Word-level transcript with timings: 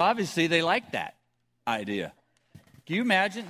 Obviously, 0.00 0.46
they 0.46 0.62
like 0.62 0.92
that 0.92 1.16
idea. 1.68 2.14
Can 2.86 2.96
you 2.96 3.02
imagine? 3.02 3.44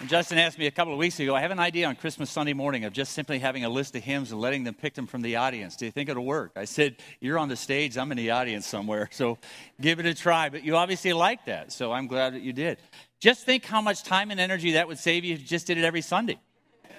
And 0.00 0.08
Justin 0.08 0.38
asked 0.38 0.58
me 0.58 0.66
a 0.66 0.70
couple 0.70 0.94
of 0.94 0.98
weeks 0.98 1.20
ago, 1.20 1.36
I 1.36 1.42
have 1.42 1.50
an 1.50 1.60
idea 1.60 1.86
on 1.86 1.94
Christmas 1.94 2.30
Sunday 2.30 2.54
morning 2.54 2.84
of 2.84 2.94
just 2.94 3.12
simply 3.12 3.38
having 3.38 3.64
a 3.66 3.68
list 3.68 3.94
of 3.94 4.02
hymns 4.02 4.32
and 4.32 4.40
letting 4.40 4.64
them 4.64 4.74
pick 4.74 4.94
them 4.94 5.06
from 5.06 5.20
the 5.20 5.36
audience. 5.36 5.76
Do 5.76 5.84
you 5.84 5.92
think 5.92 6.08
it'll 6.08 6.24
work? 6.24 6.52
I 6.56 6.64
said, 6.64 6.96
You're 7.20 7.38
on 7.38 7.48
the 7.48 7.54
stage, 7.54 7.98
I'm 7.98 8.10
in 8.10 8.16
the 8.16 8.30
audience 8.30 8.66
somewhere, 8.66 9.10
so 9.12 9.38
give 9.80 10.00
it 10.00 10.06
a 10.06 10.14
try. 10.14 10.48
But 10.48 10.64
you 10.64 10.74
obviously 10.74 11.12
like 11.12 11.44
that, 11.44 11.70
so 11.70 11.92
I'm 11.92 12.06
glad 12.06 12.32
that 12.34 12.42
you 12.42 12.54
did. 12.54 12.78
Just 13.20 13.44
think 13.44 13.64
how 13.64 13.82
much 13.82 14.02
time 14.04 14.30
and 14.30 14.40
energy 14.40 14.72
that 14.72 14.88
would 14.88 14.98
save 14.98 15.24
you 15.24 15.34
if 15.34 15.40
you 15.40 15.46
just 15.46 15.66
did 15.66 15.76
it 15.76 15.84
every 15.84 16.00
Sunday. 16.00 16.40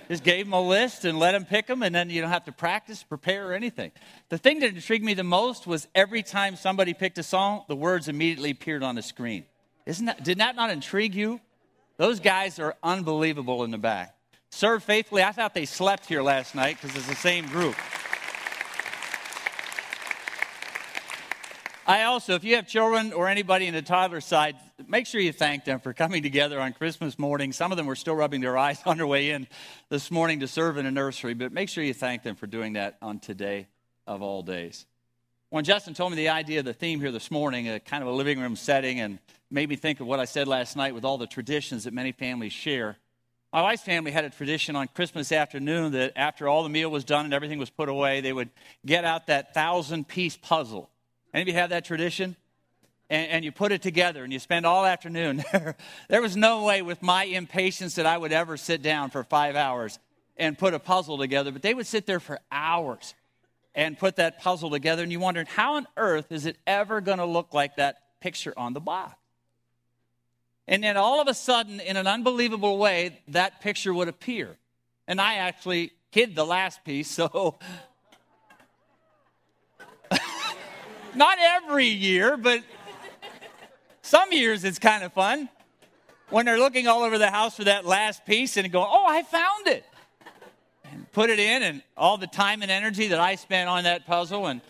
Just 0.10 0.24
gave 0.24 0.46
them 0.46 0.54
a 0.54 0.62
list 0.62 1.06
and 1.06 1.18
let 1.18 1.32
them 1.32 1.46
pick 1.46 1.68
them, 1.68 1.82
and 1.82 1.94
then 1.96 2.10
you 2.10 2.22
don't 2.22 2.30
have 2.30 2.46
to 2.46 2.52
practice, 2.52 3.04
prepare, 3.04 3.50
or 3.50 3.54
anything. 3.54 3.92
The 4.30 4.38
thing 4.38 4.60
that 4.60 4.70
intrigued 4.70 5.04
me 5.04 5.14
the 5.14 5.24
most 5.24 5.66
was 5.66 5.88
every 5.96 6.24
time 6.24 6.56
somebody 6.56 6.94
picked 6.94 7.18
a 7.18 7.24
song, 7.24 7.64
the 7.68 7.76
words 7.76 8.08
immediately 8.08 8.52
appeared 8.52 8.84
on 8.84 8.96
the 8.96 9.02
screen. 9.02 9.46
Isn't 9.86 10.06
that, 10.06 10.24
did 10.24 10.40
that 10.40 10.56
not 10.56 10.70
intrigue 10.70 11.16
you? 11.16 11.40
Those 11.98 12.20
guys 12.20 12.60
are 12.60 12.76
unbelievable 12.84 13.64
in 13.64 13.72
the 13.72 13.78
back. 13.78 14.16
Serve 14.52 14.84
faithfully. 14.84 15.24
I 15.24 15.32
thought 15.32 15.54
they 15.54 15.66
slept 15.66 16.06
here 16.06 16.22
last 16.22 16.54
night 16.54 16.78
because 16.82 16.96
it's 16.96 17.08
the 17.08 17.16
same 17.16 17.48
group. 17.48 17.76
I 21.86 22.04
also, 22.04 22.36
if 22.36 22.46
you 22.46 22.56
have 22.56 22.66
children 22.66 23.12
or 23.12 23.28
anybody 23.28 23.68
in 23.68 23.74
the 23.74 23.82
toddler 23.82 24.22
side, 24.22 24.56
make 24.88 25.06
sure 25.06 25.20
you 25.20 25.34
thank 25.34 25.66
them 25.66 25.82
for 25.82 25.92
coming 25.92 26.24
together 26.24 26.62
on 26.62 26.72
Christmas 26.72 27.20
morning. 27.20 27.52
Some 27.52 27.72
of 27.72 27.78
them 27.78 27.88
were 27.88 27.98
still 27.98 28.16
rubbing 28.16 28.40
their 28.40 28.58
eyes 28.68 28.80
on 28.86 28.96
their 28.96 29.08
way 29.08 29.32
in 29.32 29.48
this 29.90 30.10
morning 30.10 30.40
to 30.40 30.48
serve 30.48 30.78
in 30.78 30.86
a 30.86 30.92
nursery, 30.92 31.34
but 31.34 31.52
make 31.52 31.68
sure 31.68 31.84
you 31.84 31.94
thank 31.94 32.24
them 32.24 32.38
for 32.38 32.48
doing 32.48 32.74
that 32.74 32.98
on 33.02 33.20
today 33.20 33.68
of 34.08 34.22
all 34.22 34.44
days. 34.44 34.86
When 35.50 35.66
Justin 35.66 35.94
told 35.94 36.12
me 36.12 36.16
the 36.16 36.30
idea 36.30 36.60
of 36.60 36.66
the 36.66 36.74
theme 36.74 37.02
here 37.02 37.12
this 37.12 37.30
morning, 37.30 37.68
a 37.68 37.82
kind 37.82 38.02
of 38.02 38.08
a 38.08 38.14
living 38.14 38.40
room 38.40 38.56
setting, 38.56 39.02
and 39.02 39.20
made 39.52 39.68
me 39.68 39.76
think 39.76 40.00
of 40.00 40.08
what 40.08 40.22
I 40.22 40.26
said 40.26 40.48
last 40.48 40.78
night 40.78 40.96
with 40.96 41.04
all 41.04 41.18
the 41.18 41.28
traditions 41.28 41.84
that 41.84 41.94
many 41.94 42.14
families 42.14 42.54
share. 42.54 42.98
My 43.52 43.62
wife's 43.62 43.84
family 43.84 44.12
had 44.12 44.24
a 44.24 44.30
tradition 44.30 44.78
on 44.78 44.88
Christmas 44.88 45.34
afternoon 45.34 45.92
that 45.92 46.14
after 46.16 46.48
all 46.48 46.64
the 46.64 46.70
meal 46.70 46.90
was 46.90 47.04
done 47.04 47.26
and 47.26 47.34
everything 47.34 47.60
was 47.60 47.70
put 47.70 47.90
away, 47.90 48.22
they 48.22 48.34
would 48.34 48.50
get 48.86 49.04
out 49.04 49.28
that 49.28 49.54
thousand 49.54 50.08
piece 50.08 50.38
puzzle. 50.38 50.90
Any 51.34 51.42
of 51.44 51.48
you 51.48 51.54
have 51.56 51.72
that 51.72 51.86
tradition? 51.86 52.36
And, 53.10 53.32
and 53.32 53.46
you 53.46 53.52
put 53.52 53.72
it 53.72 53.82
together 53.82 54.24
and 54.24 54.32
you 54.32 54.40
spend 54.40 54.66
all 54.66 54.86
afternoon. 54.86 55.44
there 56.10 56.22
was 56.22 56.38
no 56.38 56.64
way 56.64 56.82
with 56.82 57.02
my 57.02 57.24
impatience 57.24 57.96
that 57.96 58.06
I 58.06 58.18
would 58.18 58.32
ever 58.32 58.58
sit 58.58 58.82
down 58.82 59.10
for 59.10 59.24
five 59.24 59.56
hours 59.56 60.00
and 60.38 60.58
put 60.58 60.74
a 60.74 60.80
puzzle 60.80 61.18
together, 61.18 61.52
but 61.52 61.62
they 61.62 61.74
would 61.74 61.88
sit 61.88 62.06
there 62.06 62.20
for 62.20 62.40
hours 62.52 63.14
and 63.76 63.98
put 63.98 64.18
that 64.18 64.40
puzzle 64.40 64.70
together, 64.70 65.02
and 65.02 65.12
you 65.12 65.20
wondered, 65.20 65.48
how 65.48 65.76
on 65.76 65.88
earth 65.98 66.32
is 66.32 66.46
it 66.46 66.58
ever 66.68 67.02
going 67.02 67.18
to 67.18 67.26
look 67.26 67.54
like 67.54 67.76
that 67.78 67.98
picture 68.20 68.54
on 68.56 68.74
the 68.74 68.80
box? 68.80 69.16
And 70.68 70.84
then 70.84 70.96
all 70.96 71.20
of 71.20 71.28
a 71.28 71.34
sudden, 71.34 71.80
in 71.80 71.98
an 71.98 72.08
unbelievable 72.08 72.78
way, 72.78 73.20
that 73.30 73.62
picture 73.62 73.94
would 73.94 74.08
appear. 74.08 74.58
And 75.08 75.20
I 75.20 75.36
actually 75.36 75.92
hid 76.12 76.36
the 76.36 76.46
last 76.46 76.84
piece, 76.86 77.10
so. 77.12 77.58
Not 81.16 81.38
every 81.40 81.88
year, 81.88 82.38
but 82.38 82.62
some 84.02 84.32
years 84.32 84.64
it's 84.64 84.80
kind 84.80 85.04
of 85.04 85.14
fun 85.14 85.50
when 86.30 86.46
they're 86.46 86.58
looking 86.58 86.88
all 86.88 87.04
over 87.04 87.18
the 87.18 87.30
house 87.30 87.56
for 87.56 87.66
that 87.66 87.86
last 87.86 88.26
piece 88.26 88.58
and 88.58 88.72
going, 88.72 88.88
oh, 88.90 89.06
I 89.08 89.24
found 89.24 89.68
it. 89.68 89.86
And 90.92 91.12
put 91.12 91.30
it 91.30 91.40
in, 91.40 91.64
and 91.64 91.84
all 91.96 92.18
the 92.18 92.28
time 92.28 92.62
and 92.62 92.72
energy 92.72 93.10
that 93.10 93.20
I 93.20 93.36
spent 93.36 93.70
on 93.70 93.84
that 93.84 94.06
puzzle 94.06 94.48
and 94.48 94.62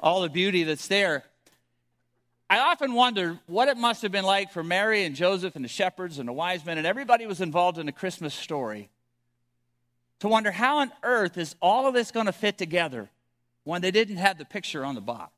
all 0.00 0.22
the 0.22 0.28
beauty 0.28 0.64
that's 0.64 0.88
there. 0.88 1.24
I 2.48 2.58
often 2.58 2.94
wonder 2.94 3.38
what 3.46 3.68
it 3.68 3.76
must 3.76 4.02
have 4.02 4.12
been 4.12 4.24
like 4.24 4.52
for 4.52 4.62
Mary 4.62 5.04
and 5.04 5.16
Joseph 5.16 5.56
and 5.56 5.64
the 5.64 5.68
shepherds 5.68 6.18
and 6.18 6.28
the 6.28 6.32
wise 6.32 6.64
men 6.64 6.78
and 6.78 6.86
everybody 6.86 7.26
was 7.26 7.40
involved 7.40 7.76
in 7.76 7.86
the 7.86 7.92
Christmas 7.92 8.34
story 8.34 8.88
to 10.20 10.28
wonder 10.28 10.52
how 10.52 10.78
on 10.78 10.92
earth 11.02 11.36
is 11.36 11.56
all 11.60 11.86
of 11.86 11.94
this 11.94 12.10
going 12.10 12.26
to 12.26 12.32
fit 12.32 12.56
together 12.56 13.10
when 13.64 13.82
they 13.82 13.90
didn't 13.90 14.16
have 14.16 14.38
the 14.38 14.44
picture 14.44 14.84
on 14.84 14.94
the 14.94 15.00
box. 15.00 15.32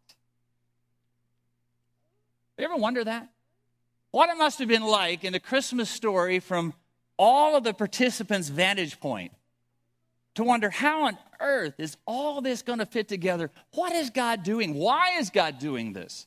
You 2.58 2.64
ever 2.64 2.76
wonder 2.76 3.04
that? 3.04 3.28
What 4.10 4.30
it 4.30 4.36
must 4.36 4.58
have 4.58 4.69
been 4.69 4.82
like 4.82 5.22
in 5.22 5.32
the 5.32 5.41
Christmas 5.41 5.88
story 5.88 6.41
from 6.41 6.74
all 7.16 7.56
of 7.56 7.62
the 7.62 7.72
participants' 7.72 8.48
vantage 8.48 8.98
point 8.98 9.32
to 10.34 10.42
wonder 10.42 10.70
how 10.70 11.04
on 11.04 11.18
earth 11.41 11.74
is 11.78 11.97
all 12.06 12.41
this 12.41 12.62
going 12.62 12.80
to 12.80 12.86
fit 12.86 13.06
together? 13.06 13.50
What 13.74 13.92
is 13.92 14.10
God 14.10 14.42
doing? 14.42 14.74
Why 14.74 15.18
is 15.18 15.30
God 15.30 15.58
doing 15.58 15.92
this? 15.92 16.26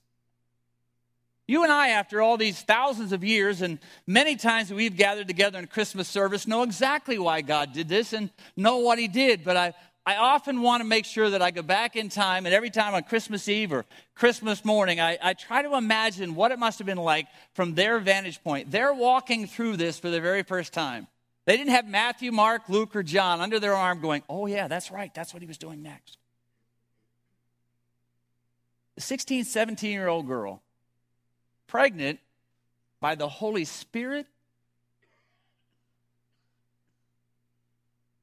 You 1.48 1.64
and 1.64 1.72
I, 1.72 1.90
after 1.90 2.22
all 2.22 2.38
these 2.38 2.62
thousands 2.62 3.12
of 3.12 3.26
years 3.26 3.62
and 3.62 3.80
many 4.08 4.38
times 4.38 4.70
that 4.70 4.76
we've 4.76 4.96
gathered 4.96 5.28
together 5.28 5.60
in 5.60 5.68
Christmas 5.68 6.08
service, 6.08 6.48
know 6.48 6.64
exactly 6.64 7.20
why 7.20 7.42
God 7.42 7.74
did 7.74 7.90
this 7.90 8.14
and 8.14 8.30
know 8.56 8.78
what 8.78 9.00
He 9.00 9.10
did. 9.10 9.44
But 9.44 9.58
I, 9.58 9.74
I 10.06 10.16
often 10.16 10.62
want 10.62 10.82
to 10.82 10.88
make 10.88 11.06
sure 11.06 11.30
that 11.30 11.42
I 11.44 11.52
go 11.52 11.62
back 11.62 11.96
in 11.96 12.10
time, 12.10 12.46
and 12.46 12.56
every 12.56 12.72
time 12.72 12.96
on 12.96 13.04
Christmas 13.04 13.48
Eve 13.48 13.72
or 13.72 13.86
Christmas 14.16 14.66
morning, 14.66 15.00
I, 15.00 15.18
I 15.22 15.34
try 15.34 15.62
to 15.62 15.76
imagine 15.76 16.34
what 16.34 16.52
it 16.52 16.58
must 16.58 16.80
have 16.80 16.88
been 16.88 16.98
like 16.98 17.28
from 17.54 17.76
their 17.76 18.00
vantage 18.00 18.44
point. 18.44 18.72
They're 18.72 18.94
walking 18.94 19.46
through 19.46 19.78
this 19.78 20.00
for 20.00 20.10
the 20.10 20.20
very 20.20 20.42
first 20.42 20.74
time. 20.74 21.08
They 21.46 21.56
didn't 21.56 21.74
have 21.74 21.88
Matthew, 21.88 22.32
Mark, 22.32 22.68
Luke, 22.68 22.96
or 22.96 23.04
John 23.04 23.42
under 23.42 23.60
their 23.60 23.76
arm 23.76 24.00
going, 24.00 24.24
Oh, 24.28 24.48
yeah, 24.48 24.68
that's 24.68 24.92
right. 24.92 25.14
That's 25.14 25.34
what 25.34 25.42
he 25.42 25.48
was 25.48 25.58
doing 25.58 25.84
next. 25.84 26.18
The 28.96 29.02
16, 29.02 29.46
17 29.46 29.92
year 29.92 30.08
old 30.08 30.28
girl 30.28 30.62
pregnant 31.68 32.20
by 33.00 33.16
the 33.16 33.30
Holy 33.30 33.66
Spirit, 33.66 34.28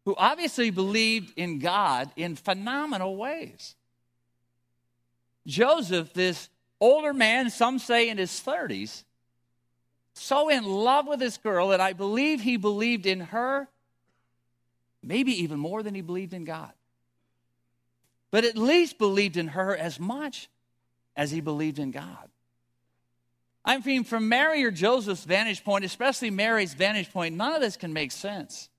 who 0.08 0.14
obviously 0.16 0.70
believed 0.70 1.34
in 1.36 1.58
God 1.58 2.10
in 2.16 2.34
phenomenal 2.34 3.14
ways. 3.19 3.76
Joseph, 5.46 6.14
this 6.14 6.48
older 6.80 7.12
man, 7.12 7.50
some 7.50 7.78
say 7.78 8.08
in 8.08 8.16
his 8.16 8.30
30s, 8.30 9.04
so 10.14 10.48
in 10.48 10.64
love 10.64 11.06
with 11.06 11.20
this 11.20 11.36
girl 11.36 11.68
that 11.68 11.82
I 11.82 11.92
believe 11.92 12.41
he 12.41 12.56
believed 12.56 13.04
in 13.04 13.20
her, 13.20 13.68
maybe 15.02 15.42
even 15.42 15.58
more 15.60 15.82
than 15.82 15.94
he 15.94 16.00
believed 16.00 16.32
in 16.32 16.44
God. 16.44 16.72
But 18.30 18.47
at 18.47 18.56
least 18.56 18.97
believed 18.97 19.36
in 19.36 19.48
her 19.48 19.76
as 19.76 20.00
much 20.00 20.48
as 21.16 21.32
he 21.32 21.42
believed 21.42 21.78
in 21.78 21.91
God. 21.91 22.30
I 23.62 23.76
mean, 23.76 24.04
from 24.04 24.30
Mary 24.30 24.64
or 24.64 24.70
Joseph's 24.70 25.24
vantage 25.24 25.62
point, 25.64 25.84
especially 25.84 26.30
Mary's 26.30 26.72
vantage 26.72 27.12
point, 27.12 27.36
none 27.36 27.52
of 27.52 27.60
this 27.60 27.76
can 27.76 27.92
make 27.92 28.10
sense. 28.10 28.70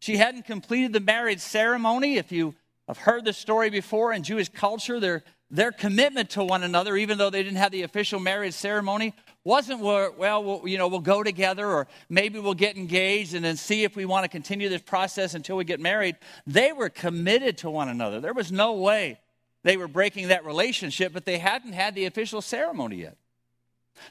She 0.00 0.16
hadn't 0.16 0.46
completed 0.46 0.92
the 0.92 1.00
marriage 1.00 1.40
ceremony. 1.40 2.16
If 2.16 2.30
you 2.32 2.54
have 2.86 2.98
heard 2.98 3.24
the 3.24 3.32
story 3.32 3.70
before 3.70 4.12
in 4.12 4.22
Jewish 4.22 4.48
culture, 4.48 5.00
their, 5.00 5.24
their 5.50 5.72
commitment 5.72 6.30
to 6.30 6.44
one 6.44 6.62
another, 6.62 6.96
even 6.96 7.18
though 7.18 7.30
they 7.30 7.42
didn't 7.42 7.58
have 7.58 7.72
the 7.72 7.82
official 7.82 8.20
marriage 8.20 8.54
ceremony, 8.54 9.14
wasn't 9.44 9.80
well, 9.80 10.12
well, 10.16 10.62
you 10.64 10.78
know, 10.78 10.88
we'll 10.88 11.00
go 11.00 11.22
together 11.22 11.66
or 11.66 11.88
maybe 12.08 12.38
we'll 12.38 12.54
get 12.54 12.76
engaged 12.76 13.34
and 13.34 13.44
then 13.44 13.56
see 13.56 13.84
if 13.84 13.96
we 13.96 14.04
want 14.04 14.24
to 14.24 14.28
continue 14.28 14.68
this 14.68 14.82
process 14.82 15.34
until 15.34 15.56
we 15.56 15.64
get 15.64 15.80
married. 15.80 16.16
They 16.46 16.72
were 16.72 16.90
committed 16.90 17.58
to 17.58 17.70
one 17.70 17.88
another. 17.88 18.20
There 18.20 18.34
was 18.34 18.52
no 18.52 18.74
way 18.74 19.20
they 19.64 19.76
were 19.76 19.88
breaking 19.88 20.28
that 20.28 20.44
relationship, 20.44 21.12
but 21.12 21.24
they 21.24 21.38
hadn't 21.38 21.72
had 21.72 21.94
the 21.94 22.06
official 22.06 22.40
ceremony 22.40 22.96
yet. 22.96 23.16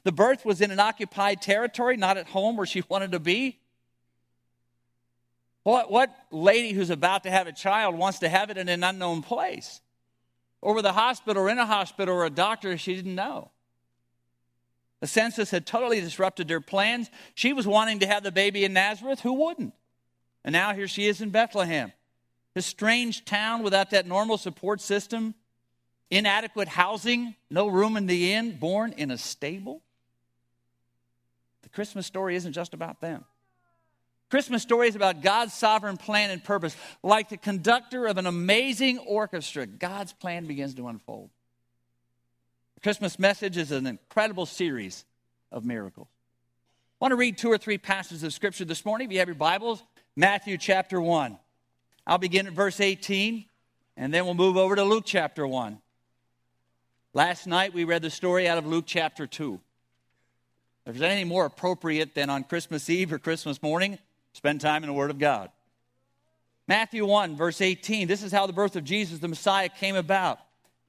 The 0.03 0.11
birth 0.11 0.45
was 0.45 0.61
in 0.61 0.71
an 0.71 0.79
occupied 0.79 1.41
territory, 1.41 1.97
not 1.97 2.17
at 2.17 2.27
home 2.27 2.57
where 2.57 2.65
she 2.65 2.83
wanted 2.89 3.13
to 3.13 3.19
be. 3.19 3.59
What, 5.67 5.91
what 5.91 6.15
lady 6.31 6.71
who's 6.71 6.91
about 6.91 7.23
to 7.23 7.29
have 7.29 7.45
a 7.45 7.51
child 7.51 7.97
wants 7.97 8.19
to 8.19 8.29
have 8.29 8.49
it 8.49 8.57
in 8.57 8.69
an 8.69 8.85
unknown 8.85 9.21
place? 9.21 9.81
Or 10.61 10.73
with 10.73 10.85
a 10.85 10.93
hospital 10.93 11.43
or 11.43 11.49
in 11.49 11.59
a 11.59 11.65
hospital 11.65 12.15
or 12.15 12.25
a 12.25 12.29
doctor 12.29 12.77
she 12.77 12.95
didn't 12.95 13.15
know? 13.15 13.51
The 15.01 15.07
census 15.07 15.51
had 15.51 15.65
totally 15.65 15.99
disrupted 15.99 16.47
their 16.47 16.61
plans. 16.61 17.11
She 17.35 17.51
was 17.51 17.67
wanting 17.67 17.99
to 17.99 18.07
have 18.07 18.23
the 18.23 18.31
baby 18.31 18.63
in 18.63 18.71
Nazareth. 18.71 19.19
Who 19.19 19.33
wouldn't? 19.33 19.73
And 20.45 20.53
now 20.53 20.73
here 20.73 20.87
she 20.87 21.05
is 21.05 21.19
in 21.19 21.31
Bethlehem. 21.31 21.91
This 22.53 22.65
strange 22.65 23.25
town 23.25 23.61
without 23.61 23.89
that 23.89 24.07
normal 24.07 24.37
support 24.37 24.79
system 24.79 25.35
inadequate 26.09 26.69
housing, 26.69 27.35
no 27.49 27.67
room 27.67 27.97
in 27.97 28.07
the 28.07 28.31
inn, 28.31 28.57
born 28.57 28.93
in 28.93 29.11
a 29.11 29.17
stable. 29.17 29.81
The 31.63 31.69
Christmas 31.69 32.07
story 32.07 32.37
isn't 32.37 32.53
just 32.53 32.73
about 32.73 33.01
them. 33.01 33.25
Christmas 34.29 34.61
story 34.61 34.89
is 34.89 34.95
about 34.95 35.21
God's 35.21 35.53
sovereign 35.53 35.97
plan 35.97 36.31
and 36.31 36.43
purpose. 36.43 36.75
Like 37.01 37.29
the 37.29 37.37
conductor 37.37 38.07
of 38.07 38.17
an 38.17 38.25
amazing 38.25 38.99
orchestra, 38.99 39.65
God's 39.65 40.11
plan 40.11 40.45
begins 40.45 40.75
to 40.75 40.87
unfold. 40.87 41.29
The 42.75 42.81
Christmas 42.81 43.17
message 43.17 43.57
is 43.57 43.71
an 43.71 43.87
incredible 43.87 44.45
series 44.45 45.05
of 45.51 45.63
miracles. 45.63 46.07
I 46.99 47.05
want 47.05 47.13
to 47.13 47.15
read 47.15 47.37
two 47.37 47.51
or 47.51 47.57
three 47.57 47.77
passages 47.77 48.23
of 48.23 48.33
Scripture 48.33 48.65
this 48.65 48.83
morning. 48.83 49.07
If 49.07 49.13
you 49.13 49.19
have 49.19 49.27
your 49.29 49.35
Bibles, 49.35 49.81
Matthew 50.15 50.57
chapter 50.57 50.99
1. 50.99 51.37
I'll 52.05 52.17
begin 52.17 52.47
at 52.47 52.53
verse 52.53 52.81
18, 52.81 53.45
and 53.95 54.13
then 54.13 54.25
we'll 54.25 54.33
move 54.33 54.57
over 54.57 54.75
to 54.75 54.83
Luke 54.83 55.03
chapter 55.05 55.47
1. 55.47 55.79
Last 57.13 57.47
night 57.47 57.73
we 57.73 57.83
read 57.85 58.01
the 58.01 58.09
story 58.09 58.47
out 58.47 58.57
of 58.57 58.65
Luke 58.65 58.85
chapter 58.87 59.25
2. 59.25 59.59
If 60.85 60.93
there's 60.93 61.01
anything 61.01 61.27
more 61.27 61.45
appropriate 61.45 62.13
than 62.13 62.29
on 62.29 62.43
Christmas 62.43 62.89
Eve 62.89 63.13
or 63.13 63.19
Christmas 63.19 63.61
morning, 63.61 63.99
spend 64.37 64.61
time 64.61 64.83
in 64.83 64.87
the 64.87 64.93
Word 64.93 65.09
of 65.09 65.17
God. 65.17 65.49
Matthew 66.67 67.03
1, 67.07 67.35
verse 67.35 67.59
18. 67.59 68.07
This 68.07 68.21
is 68.21 68.31
how 68.31 68.45
the 68.45 68.53
birth 68.53 68.75
of 68.75 68.83
Jesus, 68.83 69.17
the 69.17 69.27
Messiah, 69.27 69.67
came 69.67 69.95
about. 69.95 70.39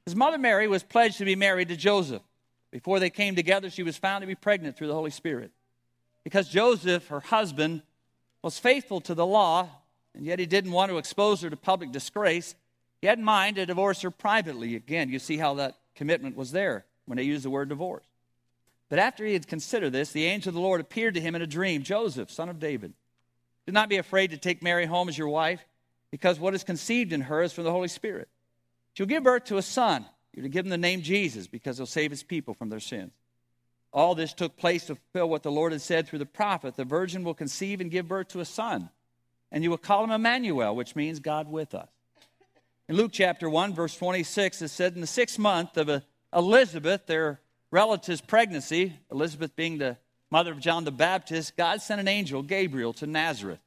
His 0.04 0.14
mother 0.14 0.36
Mary 0.36 0.68
was 0.68 0.82
pledged 0.82 1.16
to 1.18 1.24
be 1.24 1.34
married 1.34 1.68
to 1.68 1.76
Joseph. 1.76 2.20
Before 2.70 3.00
they 3.00 3.08
came 3.08 3.34
together, 3.34 3.70
she 3.70 3.82
was 3.82 3.96
found 3.96 4.20
to 4.20 4.26
be 4.26 4.34
pregnant 4.34 4.76
through 4.76 4.88
the 4.88 4.94
Holy 4.94 5.10
Spirit. 5.10 5.50
Because 6.24 6.50
Joseph, 6.50 7.08
her 7.08 7.20
husband, 7.20 7.80
was 8.42 8.58
faithful 8.58 9.00
to 9.02 9.14
the 9.14 9.24
law, 9.24 9.66
and 10.14 10.26
yet 10.26 10.38
he 10.38 10.44
didn't 10.44 10.72
want 10.72 10.90
to 10.90 10.98
expose 10.98 11.40
her 11.40 11.48
to 11.48 11.56
public 11.56 11.90
disgrace, 11.90 12.54
he 13.00 13.06
had 13.06 13.18
in 13.18 13.24
mind 13.24 13.56
to 13.56 13.64
divorce 13.64 14.02
her 14.02 14.10
privately. 14.10 14.76
Again, 14.76 15.08
you 15.08 15.18
see 15.18 15.38
how 15.38 15.54
that 15.54 15.78
commitment 15.94 16.36
was 16.36 16.52
there 16.52 16.84
when 17.06 17.16
they 17.16 17.22
used 17.22 17.46
the 17.46 17.50
word 17.50 17.70
divorce. 17.70 18.04
But 18.90 18.98
after 18.98 19.24
he 19.24 19.32
had 19.32 19.46
considered 19.46 19.92
this, 19.92 20.12
the 20.12 20.26
angel 20.26 20.50
of 20.50 20.54
the 20.54 20.60
Lord 20.60 20.82
appeared 20.82 21.14
to 21.14 21.20
him 21.20 21.34
in 21.34 21.40
a 21.40 21.46
dream 21.46 21.82
Joseph, 21.82 22.30
son 22.30 22.50
of 22.50 22.58
David, 22.58 22.92
do 23.68 23.72
not 23.72 23.90
be 23.90 23.98
afraid 23.98 24.30
to 24.30 24.38
take 24.38 24.62
Mary 24.62 24.86
home 24.86 25.10
as 25.10 25.18
your 25.18 25.28
wife, 25.28 25.62
because 26.10 26.40
what 26.40 26.54
is 26.54 26.64
conceived 26.64 27.12
in 27.12 27.20
her 27.20 27.42
is 27.42 27.52
from 27.52 27.64
the 27.64 27.70
Holy 27.70 27.88
Spirit. 27.88 28.30
She'll 28.94 29.04
give 29.04 29.24
birth 29.24 29.44
to 29.44 29.58
a 29.58 29.62
son. 29.62 30.06
You're 30.32 30.44
to 30.44 30.48
give 30.48 30.64
him 30.64 30.70
the 30.70 30.78
name 30.78 31.02
Jesus, 31.02 31.46
because 31.46 31.76
he'll 31.76 31.84
save 31.84 32.10
his 32.10 32.22
people 32.22 32.54
from 32.54 32.70
their 32.70 32.80
sins. 32.80 33.12
All 33.92 34.14
this 34.14 34.32
took 34.32 34.56
place 34.56 34.86
to 34.86 34.94
fulfill 34.94 35.28
what 35.28 35.42
the 35.42 35.50
Lord 35.50 35.72
had 35.72 35.82
said 35.82 36.08
through 36.08 36.20
the 36.20 36.24
prophet 36.24 36.76
the 36.76 36.86
virgin 36.86 37.24
will 37.24 37.34
conceive 37.34 37.82
and 37.82 37.90
give 37.90 38.08
birth 38.08 38.28
to 38.28 38.40
a 38.40 38.46
son, 38.46 38.88
and 39.52 39.62
you 39.62 39.68
will 39.68 39.76
call 39.76 40.02
him 40.02 40.12
Emmanuel, 40.12 40.74
which 40.74 40.96
means 40.96 41.20
God 41.20 41.46
with 41.46 41.74
us. 41.74 41.90
In 42.88 42.96
Luke 42.96 43.10
chapter 43.12 43.50
1, 43.50 43.74
verse 43.74 43.94
26, 43.98 44.62
it 44.62 44.68
said, 44.68 44.94
In 44.94 45.02
the 45.02 45.06
sixth 45.06 45.38
month 45.38 45.76
of 45.76 45.90
uh, 45.90 46.00
Elizabeth, 46.34 47.04
their 47.04 47.42
relative's 47.70 48.22
pregnancy, 48.22 48.94
Elizabeth 49.12 49.54
being 49.54 49.76
the 49.76 49.98
mother 50.30 50.52
of 50.52 50.60
John 50.60 50.84
the 50.84 50.92
Baptist, 50.92 51.56
God 51.56 51.80
sent 51.80 52.00
an 52.00 52.08
angel, 52.08 52.42
Gabriel, 52.42 52.92
to 52.94 53.06
Nazareth, 53.06 53.60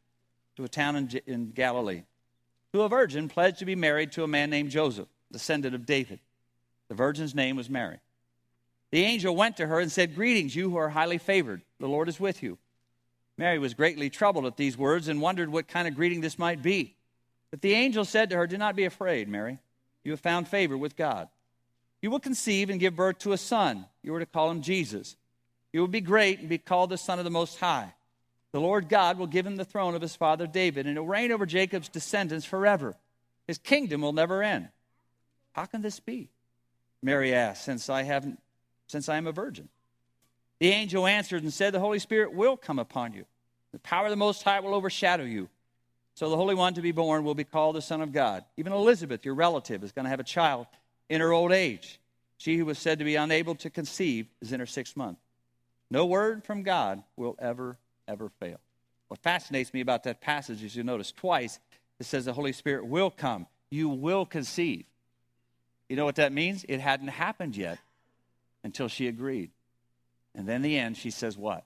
to 0.56 0.64
a 0.64 0.70
town 0.70 0.96
in, 0.96 1.22
in 1.26 1.52
Galilee, 1.52 2.04
to 2.74 2.82
a 2.82 2.90
virgin 2.90 3.30
pledged 3.30 3.60
to 3.60 3.66
be 3.66 3.76
married 3.76 4.12
to 4.14 4.24
a 4.24 4.28
man 4.28 4.50
named 4.50 4.70
Joseph, 4.70 5.08
descendant 5.32 5.76
of 5.76 5.86
David. 5.86 6.20
The 6.88 6.96
virgin's 6.96 7.36
name 7.36 7.56
was 7.56 7.70
Mary. 7.70 8.00
The 8.92 9.04
angel 9.04 9.36
went 9.36 9.58
to 9.58 9.68
her 9.68 9.80
and 9.80 9.92
said, 9.92 10.16
Greetings, 10.16 10.56
you 10.56 10.70
who 10.70 10.76
are 10.76 10.90
highly 10.90 11.18
favored. 11.18 11.62
The 11.80 11.88
Lord 11.88 12.10
is 12.10 12.20
with 12.20 12.44
you. 12.44 12.58
Mary 13.38 13.58
was 13.58 13.74
greatly 13.74 14.10
troubled 14.10 14.46
at 14.46 14.58
these 14.58 14.78
words 14.78 15.08
and 15.08 15.22
wondered 15.22 15.50
what 15.50 15.68
kind 15.68 15.88
of 15.88 15.96
greeting 15.96 16.22
this 16.22 16.38
might 16.38 16.62
be. 16.62 16.96
But 17.50 17.62
the 17.62 17.74
angel 17.74 18.06
said 18.06 18.30
to 18.30 18.36
her, 18.36 18.46
Do 18.46 18.58
not 18.58 18.76
be 18.76 18.84
afraid, 18.86 19.28
Mary. 19.28 19.60
You 20.04 20.12
have 20.12 20.20
found 20.20 20.48
favor 20.48 20.78
with 20.78 20.96
God. 20.96 21.30
You 22.02 22.12
will 22.12 22.20
conceive 22.20 22.70
and 22.70 22.80
give 22.80 22.96
birth 22.96 23.20
to 23.20 23.34
a 23.34 23.38
son. 23.38 23.86
You 24.02 24.14
are 24.16 24.20
to 24.20 24.26
call 24.26 24.52
him 24.52 24.62
Jesus. 24.62 25.16
He 25.72 25.80
will 25.80 25.88
be 25.88 26.02
great 26.02 26.40
and 26.40 26.50
be 26.50 26.58
called 26.58 26.90
the 26.90 26.98
Son 26.98 27.20
of 27.20 27.26
the 27.26 27.32
Most 27.32 27.60
High. 27.60 27.94
The 28.52 28.60
Lord 28.60 28.90
God 28.90 29.18
will 29.18 29.28
give 29.28 29.46
him 29.46 29.56
the 29.56 29.66
throne 29.66 29.96
of 29.96 30.02
his 30.02 30.16
father 30.16 30.46
David, 30.46 30.86
and 30.86 30.96
he'll 30.96 31.06
reign 31.06 31.32
over 31.32 31.46
Jacob's 31.46 31.88
descendants 31.88 32.46
forever. 32.46 32.96
His 33.48 33.58
kingdom 33.58 34.02
will 34.02 34.14
never 34.14 34.44
end. 34.44 34.70
How 35.54 35.66
can 35.66 35.82
this 35.82 36.00
be? 36.00 36.30
Mary 37.02 37.34
asked, 37.34 37.64
since 37.64 37.90
I 37.90 38.04
haven't 38.04 38.40
since 38.88 39.08
I 39.08 39.16
am 39.16 39.26
a 39.26 39.32
virgin. 39.32 39.70
The 40.60 40.70
angel 40.70 41.08
answered 41.08 41.44
and 41.44 41.54
said, 41.54 41.74
The 41.74 41.80
Holy 41.80 41.98
Spirit 41.98 42.34
will 42.34 42.58
come 42.58 42.78
upon 42.78 43.14
you. 43.14 43.26
The 43.72 43.80
power 43.80 44.06
of 44.06 44.10
the 44.10 44.18
Most 44.18 44.44
High 44.44 44.60
will 44.60 44.76
overshadow 44.76 45.24
you. 45.24 45.50
So 46.14 46.30
the 46.30 46.36
Holy 46.36 46.56
One 46.56 46.74
to 46.74 46.82
be 46.82 46.92
born 46.92 47.24
will 47.24 47.34
be 47.34 47.46
called 47.46 47.78
the 47.78 47.82
Son 47.82 48.02
of 48.02 48.12
God. 48.12 48.44
Even 48.58 48.74
Elizabeth, 48.74 49.24
your 49.24 49.34
relative, 49.34 49.82
is 49.84 49.94
going 49.94 50.04
to 50.04 50.10
have 50.10 50.20
a 50.20 50.26
child 50.26 50.68
in 51.10 51.22
her 51.22 51.32
old 51.32 51.54
age. 51.54 52.00
She 52.38 52.58
who 52.58 52.66
was 52.66 52.78
said 52.78 53.00
to 53.00 53.06
be 53.06 53.16
unable 53.16 53.56
to 53.56 53.70
conceive 53.70 54.28
is 54.42 54.52
in 54.52 54.60
her 54.60 54.66
sixth 54.66 54.98
month. 54.98 55.18
No 55.92 56.06
word 56.06 56.46
from 56.46 56.64
God 56.64 57.04
will 57.18 57.36
ever, 57.38 57.78
ever 58.08 58.30
fail. 58.40 58.60
What 59.10 59.20
fascinates 59.20 59.74
me 59.74 59.82
about 59.82 60.04
that 60.06 60.22
passage 60.22 60.64
is 60.64 60.74
you 60.74 60.84
notice 60.84 61.12
twice 61.12 61.60
it 62.00 62.06
says 62.06 62.26
the 62.26 62.34
Holy 62.34 62.54
Spirit 62.54 62.88
will 62.88 63.12
come. 63.12 63.46
You 63.70 63.90
will 63.90 64.26
conceive. 64.26 64.86
You 65.90 65.98
know 65.98 66.06
what 66.06 66.16
that 66.16 66.32
means? 66.32 66.66
It 66.68 66.80
hadn't 66.80 67.10
happened 67.10 67.58
yet 67.58 67.78
until 68.64 68.88
she 68.88 69.08
agreed. 69.08 69.52
And 70.34 70.48
then 70.48 70.58
in 70.58 70.62
the 70.62 70.78
end, 70.78 70.96
she 70.96 71.12
says, 71.12 71.38
What? 71.38 71.66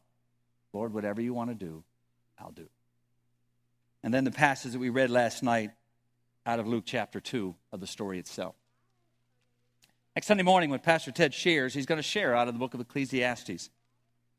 Lord, 0.73 0.91
whatever 0.91 1.21
you 1.21 1.33
want 1.33 1.51
to 1.51 1.55
do, 1.55 1.83
I'll 2.39 2.51
do. 2.51 2.67
And 4.03 4.11
then 4.11 4.23
the 4.23 4.31
passage 4.31 4.73
that 4.73 4.79
we 4.79 4.89
read 4.89 5.11
last 5.11 5.43
night 5.43 5.69
out 6.45 6.59
of 6.59 6.67
Luke 6.67 6.83
chapter 6.85 7.19
2 7.19 7.55
of 7.71 7.79
the 7.79 7.87
story 7.87 8.17
itself. 8.17 8.55
Next 10.15 10.27
Sunday 10.27 10.43
morning, 10.43 10.69
when 10.69 10.79
Pastor 10.79 11.11
Ted 11.11 11.33
shares, 11.33 11.73
he's 11.73 11.85
going 11.85 11.99
to 11.99 12.03
share 12.03 12.35
out 12.35 12.47
of 12.47 12.55
the 12.55 12.59
book 12.59 12.73
of 12.73 12.79
Ecclesiastes. 12.79 13.69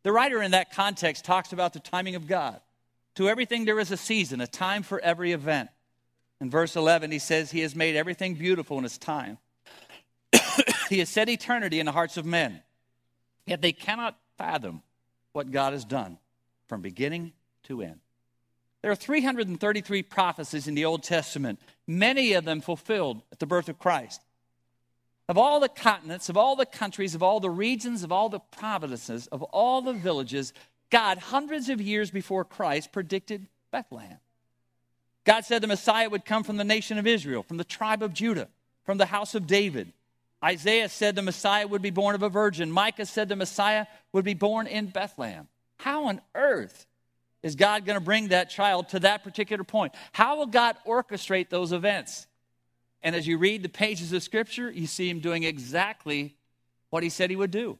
The 0.06 0.12
writer 0.12 0.40
in 0.40 0.52
that 0.52 0.70
context 0.70 1.24
talks 1.24 1.52
about 1.52 1.72
the 1.72 1.80
timing 1.80 2.14
of 2.14 2.28
God. 2.28 2.60
To 3.16 3.28
everything 3.28 3.64
there 3.64 3.80
is 3.80 3.90
a 3.90 3.96
season, 3.96 4.40
a 4.40 4.46
time 4.46 4.84
for 4.84 5.00
every 5.00 5.32
event. 5.32 5.68
In 6.40 6.48
verse 6.48 6.76
11, 6.76 7.10
he 7.10 7.18
says, 7.18 7.50
He 7.50 7.58
has 7.62 7.74
made 7.74 7.96
everything 7.96 8.34
beautiful 8.34 8.78
in 8.78 8.84
its 8.84 8.98
time. 8.98 9.38
he 10.88 11.00
has 11.00 11.08
set 11.08 11.28
eternity 11.28 11.80
in 11.80 11.86
the 11.86 11.92
hearts 11.92 12.16
of 12.16 12.24
men, 12.24 12.62
yet 13.46 13.62
they 13.62 13.72
cannot 13.72 14.16
fathom 14.38 14.80
what 15.32 15.50
God 15.50 15.72
has 15.72 15.84
done 15.84 16.18
from 16.68 16.82
beginning 16.82 17.32
to 17.64 17.82
end. 17.82 17.98
There 18.82 18.92
are 18.92 18.94
333 18.94 20.04
prophecies 20.04 20.68
in 20.68 20.76
the 20.76 20.84
Old 20.84 21.02
Testament, 21.02 21.58
many 21.84 22.34
of 22.34 22.44
them 22.44 22.60
fulfilled 22.60 23.22
at 23.32 23.40
the 23.40 23.46
birth 23.46 23.68
of 23.68 23.80
Christ 23.80 24.20
of 25.28 25.36
all 25.36 25.60
the 25.60 25.68
continents, 25.68 26.28
of 26.28 26.36
all 26.36 26.56
the 26.56 26.66
countries, 26.66 27.14
of 27.14 27.22
all 27.22 27.40
the 27.40 27.50
regions, 27.50 28.02
of 28.02 28.12
all 28.12 28.28
the 28.28 28.40
provinces, 28.40 29.26
of 29.28 29.42
all 29.42 29.82
the 29.82 29.92
villages, 29.92 30.52
God, 30.90 31.18
hundreds 31.18 31.68
of 31.68 31.80
years 31.80 32.10
before 32.10 32.44
Christ, 32.44 32.92
predicted 32.92 33.46
Bethlehem. 33.72 34.18
God 35.24 35.44
said 35.44 35.60
the 35.60 35.66
Messiah 35.66 36.08
would 36.08 36.24
come 36.24 36.44
from 36.44 36.56
the 36.56 36.64
nation 36.64 36.98
of 36.98 37.06
Israel, 37.06 37.42
from 37.42 37.56
the 37.56 37.64
tribe 37.64 38.02
of 38.02 38.14
Judah, 38.14 38.48
from 38.84 38.98
the 38.98 39.06
house 39.06 39.34
of 39.34 39.48
David. 39.48 39.92
Isaiah 40.44 40.88
said 40.88 41.16
the 41.16 41.22
Messiah 41.22 41.66
would 41.66 41.82
be 41.82 41.90
born 41.90 42.14
of 42.14 42.22
a 42.22 42.28
virgin. 42.28 42.70
Micah 42.70 43.06
said 43.06 43.28
the 43.28 43.34
Messiah 43.34 43.86
would 44.12 44.24
be 44.24 44.34
born 44.34 44.68
in 44.68 44.86
Bethlehem. 44.86 45.48
How 45.78 46.04
on 46.04 46.20
earth 46.36 46.86
is 47.42 47.56
God 47.56 47.84
going 47.84 47.98
to 47.98 48.04
bring 48.04 48.28
that 48.28 48.50
child 48.50 48.90
to 48.90 49.00
that 49.00 49.24
particular 49.24 49.64
point? 49.64 49.94
How 50.12 50.36
will 50.36 50.46
God 50.46 50.76
orchestrate 50.86 51.48
those 51.48 51.72
events? 51.72 52.28
And 53.02 53.14
as 53.14 53.26
you 53.26 53.38
read 53.38 53.62
the 53.62 53.68
pages 53.68 54.12
of 54.12 54.22
Scripture, 54.22 54.70
you 54.70 54.86
see 54.86 55.08
him 55.08 55.20
doing 55.20 55.44
exactly 55.44 56.36
what 56.90 57.02
he 57.02 57.08
said 57.08 57.30
he 57.30 57.36
would 57.36 57.50
do. 57.50 57.78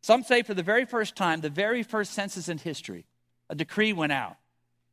Some 0.00 0.22
say 0.22 0.42
for 0.42 0.54
the 0.54 0.62
very 0.62 0.84
first 0.84 1.16
time, 1.16 1.40
the 1.40 1.50
very 1.50 1.82
first 1.82 2.12
census 2.12 2.48
in 2.48 2.58
history, 2.58 3.04
a 3.50 3.54
decree 3.54 3.92
went 3.92 4.12
out 4.12 4.36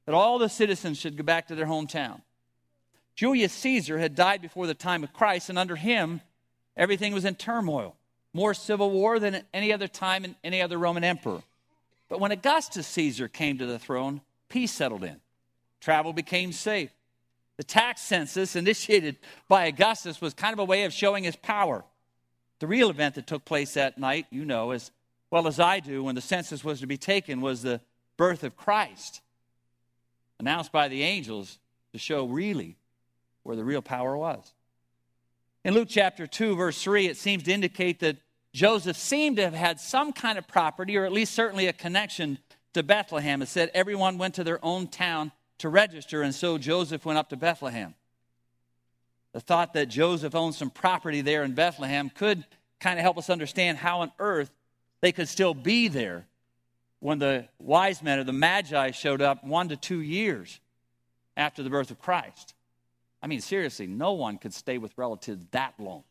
that 0.05 0.15
all 0.15 0.39
the 0.39 0.49
citizens 0.49 0.99
should 0.99 1.17
go 1.17 1.23
back 1.23 1.47
to 1.47 1.55
their 1.55 1.65
hometown. 1.65 2.21
Julius 3.15 3.53
Caesar 3.53 3.97
had 3.97 4.15
died 4.15 4.41
before 4.41 4.67
the 4.67 4.73
time 4.73 5.03
of 5.03 5.13
Christ, 5.13 5.49
and 5.49 5.57
under 5.57 5.75
him, 5.75 6.21
everything 6.75 7.13
was 7.13 7.25
in 7.25 7.35
turmoil. 7.35 7.95
More 8.33 8.53
civil 8.53 8.91
war 8.91 9.19
than 9.19 9.35
at 9.35 9.45
any 9.53 9.71
other 9.71 9.87
time 9.87 10.25
in 10.25 10.35
any 10.43 10.61
other 10.61 10.77
Roman 10.77 11.03
emperor. 11.03 11.41
But 12.09 12.19
when 12.19 12.31
Augustus 12.31 12.85
Caesar 12.87 13.27
came 13.27 13.57
to 13.57 13.65
the 13.65 13.79
throne, 13.79 14.21
peace 14.49 14.71
settled 14.71 15.03
in. 15.03 15.21
Travel 15.79 16.13
became 16.13 16.51
safe. 16.51 16.91
The 17.57 17.63
tax 17.63 18.01
census, 18.01 18.55
initiated 18.55 19.17
by 19.47 19.65
Augustus, 19.65 20.19
was 20.19 20.33
kind 20.33 20.53
of 20.53 20.59
a 20.59 20.65
way 20.65 20.83
of 20.83 20.93
showing 20.93 21.23
his 21.23 21.35
power. 21.35 21.85
The 22.59 22.67
real 22.67 22.89
event 22.89 23.15
that 23.15 23.27
took 23.27 23.45
place 23.45 23.73
that 23.73 23.97
night, 23.97 24.27
you 24.29 24.45
know 24.45 24.71
as 24.71 24.91
well 25.31 25.47
as 25.47 25.59
I 25.59 25.79
do, 25.79 26.03
when 26.03 26.15
the 26.15 26.21
census 26.21 26.63
was 26.63 26.79
to 26.81 26.87
be 26.87 26.97
taken, 26.97 27.41
was 27.41 27.61
the 27.61 27.81
birth 28.17 28.43
of 28.43 28.55
Christ, 28.55 29.21
announced 30.39 30.71
by 30.71 30.87
the 30.87 31.03
angels 31.03 31.59
to 31.93 31.99
show 31.99 32.25
really 32.25 32.77
where 33.43 33.55
the 33.55 33.63
real 33.63 33.81
power 33.81 34.17
was. 34.17 34.53
In 35.63 35.73
Luke 35.73 35.87
chapter 35.89 36.27
2, 36.27 36.55
verse 36.55 36.81
3, 36.81 37.07
it 37.07 37.17
seems 37.17 37.43
to 37.43 37.51
indicate 37.51 37.99
that 38.01 38.17
Joseph 38.53 38.95
seemed 38.95 39.37
to 39.37 39.43
have 39.43 39.53
had 39.53 39.79
some 39.79 40.13
kind 40.13 40.37
of 40.37 40.47
property, 40.47 40.95
or 40.95 41.05
at 41.05 41.11
least 41.11 41.33
certainly 41.33 41.67
a 41.67 41.73
connection 41.73 42.37
to 42.73 42.83
Bethlehem. 42.83 43.41
It 43.41 43.47
said 43.47 43.71
everyone 43.73 44.17
went 44.17 44.35
to 44.35 44.43
their 44.43 44.63
own 44.63 44.87
town 44.87 45.31
to 45.59 45.69
register, 45.69 46.21
and 46.21 46.33
so 46.33 46.57
Joseph 46.57 47.05
went 47.05 47.17
up 47.17 47.29
to 47.29 47.37
Bethlehem. 47.37 47.95
The 49.33 49.39
thought 49.39 49.73
that 49.73 49.87
Joseph 49.87 50.35
owned 50.35 50.55
some 50.55 50.69
property 50.69 51.21
there 51.21 51.43
in 51.43 51.53
Bethlehem 51.53 52.09
could 52.09 52.45
kind 52.79 52.99
of 52.99 53.03
help 53.03 53.17
us 53.17 53.29
understand 53.29 53.77
how 53.77 54.01
on 54.01 54.11
earth 54.19 54.51
they 55.01 55.11
could 55.11 55.27
still 55.27 55.53
be 55.53 55.87
there 55.87 56.25
when 56.99 57.19
the 57.19 57.47
wise 57.59 58.01
men 58.01 58.19
or 58.19 58.23
the 58.23 58.33
magi 58.33 58.91
showed 58.91 59.21
up 59.21 59.43
one 59.43 59.69
to 59.69 59.75
two 59.75 59.99
years 59.99 60.59
after 61.37 61.63
the 61.63 61.69
birth 61.69 61.91
of 61.91 61.99
Christ. 61.99 62.53
I 63.21 63.27
mean, 63.27 63.41
seriously, 63.41 63.87
no 63.87 64.13
one 64.13 64.37
could 64.37 64.53
stay 64.53 64.77
with 64.77 64.97
relatives 64.97 65.45
that 65.51 65.73
long. 65.79 66.03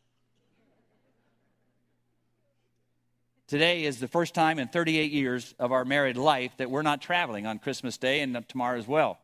Today 3.47 3.83
is 3.83 3.99
the 3.99 4.07
first 4.07 4.33
time 4.33 4.57
in 4.57 4.67
38 4.67 5.11
years 5.11 5.53
of 5.59 5.71
our 5.71 5.85
married 5.85 6.17
life 6.17 6.51
that 6.57 6.71
we're 6.71 6.81
not 6.81 7.01
traveling 7.01 7.45
on 7.45 7.59
Christmas 7.59 7.97
Day 7.97 8.21
and 8.21 8.47
tomorrow 8.47 8.77
as 8.77 8.87
well. 8.87 9.19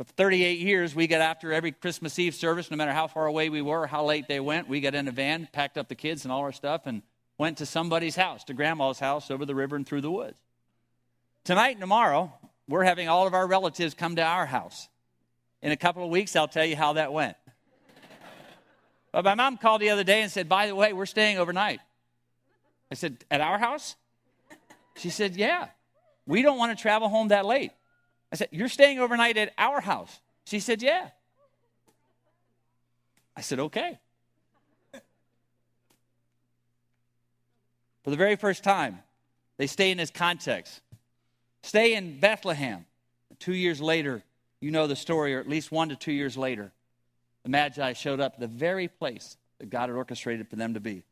For 0.00 0.04
38 0.04 0.60
years, 0.60 0.94
we 0.94 1.06
got 1.06 1.20
after 1.20 1.52
every 1.52 1.72
Christmas 1.72 2.18
Eve 2.18 2.34
service, 2.34 2.70
no 2.70 2.78
matter 2.78 2.94
how 2.94 3.06
far 3.06 3.26
away 3.26 3.50
we 3.50 3.60
were, 3.60 3.86
how 3.86 4.02
late 4.02 4.28
they 4.28 4.40
went. 4.40 4.66
We 4.66 4.80
got 4.80 4.94
in 4.94 5.06
a 5.08 5.10
van, 5.10 5.46
packed 5.52 5.76
up 5.76 5.88
the 5.88 5.94
kids 5.94 6.24
and 6.24 6.32
all 6.32 6.40
our 6.40 6.52
stuff, 6.52 6.86
and 6.86 7.02
went 7.36 7.58
to 7.58 7.66
somebody's 7.66 8.16
house, 8.16 8.42
to 8.44 8.54
grandma's 8.54 8.98
house 8.98 9.30
over 9.30 9.44
the 9.44 9.54
river 9.54 9.76
and 9.76 9.86
through 9.86 10.00
the 10.00 10.10
woods. 10.10 10.40
Tonight 11.44 11.72
and 11.72 11.80
tomorrow, 11.80 12.32
we're 12.66 12.84
having 12.84 13.10
all 13.10 13.26
of 13.26 13.34
our 13.34 13.46
relatives 13.46 13.92
come 13.92 14.16
to 14.16 14.22
our 14.22 14.46
house. 14.46 14.88
In 15.60 15.70
a 15.70 15.76
couple 15.76 16.02
of 16.02 16.08
weeks, 16.08 16.34
I'll 16.34 16.48
tell 16.48 16.64
you 16.64 16.76
how 16.76 16.94
that 16.94 17.12
went. 17.12 17.36
but 19.12 19.22
my 19.22 19.34
mom 19.34 19.58
called 19.58 19.82
the 19.82 19.90
other 19.90 20.02
day 20.02 20.22
and 20.22 20.32
said, 20.32 20.48
By 20.48 20.66
the 20.66 20.74
way, 20.74 20.94
we're 20.94 21.04
staying 21.04 21.36
overnight. 21.36 21.80
I 22.90 22.94
said, 22.94 23.22
At 23.30 23.42
our 23.42 23.58
house? 23.58 23.96
She 24.96 25.10
said, 25.10 25.36
Yeah. 25.36 25.68
We 26.24 26.40
don't 26.40 26.56
want 26.56 26.74
to 26.74 26.80
travel 26.80 27.10
home 27.10 27.28
that 27.28 27.44
late. 27.44 27.72
I 28.32 28.36
said, 28.36 28.48
You're 28.50 28.68
staying 28.68 28.98
overnight 28.98 29.36
at 29.36 29.52
our 29.58 29.80
house? 29.80 30.20
She 30.44 30.60
said, 30.60 30.82
Yeah. 30.82 31.08
I 33.36 33.40
said, 33.40 33.58
Okay. 33.58 33.98
For 38.02 38.10
the 38.10 38.16
very 38.16 38.36
first 38.36 38.64
time, 38.64 39.00
they 39.58 39.66
stay 39.66 39.90
in 39.90 39.98
this 39.98 40.10
context. 40.10 40.80
Stay 41.62 41.94
in 41.94 42.18
Bethlehem. 42.18 42.86
Two 43.38 43.52
years 43.52 43.80
later, 43.80 44.22
you 44.60 44.70
know 44.70 44.86
the 44.86 44.96
story, 44.96 45.34
or 45.34 45.40
at 45.40 45.48
least 45.48 45.70
one 45.70 45.90
to 45.90 45.96
two 45.96 46.12
years 46.12 46.36
later, 46.36 46.72
the 47.42 47.50
Magi 47.50 47.92
showed 47.92 48.20
up 48.20 48.38
the 48.38 48.46
very 48.46 48.88
place 48.88 49.36
that 49.58 49.70
God 49.70 49.88
had 49.88 49.96
orchestrated 49.96 50.48
for 50.48 50.56
them 50.56 50.74
to 50.74 50.80
be. 50.80 51.04